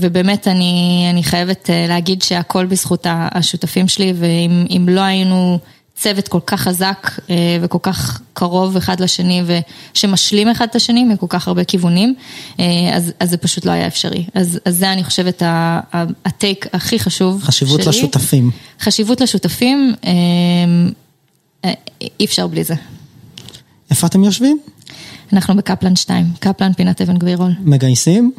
ובאמת 0.00 0.48
אני, 0.48 1.06
אני 1.10 1.22
חייבת 1.22 1.70
להגיד 1.88 2.22
שהכל 2.22 2.66
בזכות 2.66 3.06
השותפים 3.10 3.88
שלי, 3.88 4.12
ואם 4.16 4.88
לא 4.88 5.00
היינו... 5.00 5.58
צוות 5.96 6.28
כל 6.28 6.40
כך 6.46 6.60
חזק 6.60 7.10
וכל 7.62 7.78
כך 7.82 8.20
קרוב 8.32 8.76
אחד 8.76 9.00
לשני 9.00 9.42
ושמשלים 9.94 10.48
אחד 10.48 10.66
את 10.70 10.76
השני 10.76 11.04
מכל 11.04 11.26
כך 11.28 11.48
הרבה 11.48 11.64
כיוונים, 11.64 12.14
אז, 12.92 13.12
אז 13.20 13.30
זה 13.30 13.36
פשוט 13.36 13.64
לא 13.64 13.70
היה 13.70 13.86
אפשרי. 13.86 14.24
אז, 14.34 14.58
אז 14.64 14.76
זה 14.76 14.92
אני 14.92 15.04
חושבת 15.04 15.42
הטייק 16.24 16.66
הכי 16.72 16.98
חשוב 16.98 17.42
חשיבות 17.44 17.82
שלי. 17.82 17.92
חשיבות 17.92 18.14
לשותפים. 18.16 18.50
חשיבות 18.80 19.20
לשותפים, 19.20 19.94
אי 22.20 22.24
אפשר 22.24 22.46
בלי 22.46 22.64
זה. 22.64 22.74
איפה 23.90 24.06
אתם 24.06 24.24
יושבים? 24.24 24.58
אנחנו 25.32 25.56
בקפלן 25.56 25.96
2, 25.96 26.26
קפלן 26.38 26.72
פינת 26.72 27.02
אבן 27.02 27.18
גבירול. 27.18 27.52
מגייסים? 27.60 28.32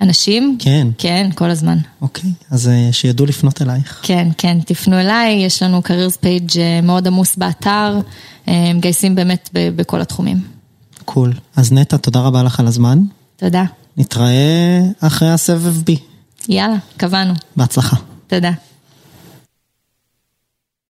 אנשים? 0.00 0.56
כן. 0.58 0.88
כן, 0.98 1.30
כל 1.34 1.50
הזמן. 1.50 1.78
אוקיי, 2.00 2.30
אז 2.50 2.70
שידעו 2.92 3.26
לפנות 3.26 3.62
אלייך. 3.62 4.00
כן, 4.02 4.28
כן, 4.38 4.58
תפנו 4.66 5.00
אליי, 5.00 5.32
יש 5.32 5.62
לנו 5.62 5.80
careers 5.84 6.24
page 6.24 6.58
מאוד 6.82 7.06
עמוס 7.06 7.36
באתר, 7.36 7.98
מגייסים 8.46 9.14
באמת 9.14 9.50
בכל 9.52 10.00
התחומים. 10.00 10.40
קול. 11.04 11.32
אז 11.56 11.72
נטע, 11.72 11.96
תודה 11.96 12.20
רבה 12.20 12.42
לך 12.42 12.60
על 12.60 12.66
הזמן. 12.66 12.98
תודה. 13.36 13.64
נתראה 13.96 14.80
אחרי 15.00 15.30
הסבב 15.30 15.82
בי. 15.84 15.96
יאללה, 16.48 16.76
קבענו. 16.96 17.34
בהצלחה. 17.56 17.96
תודה. 18.26 18.50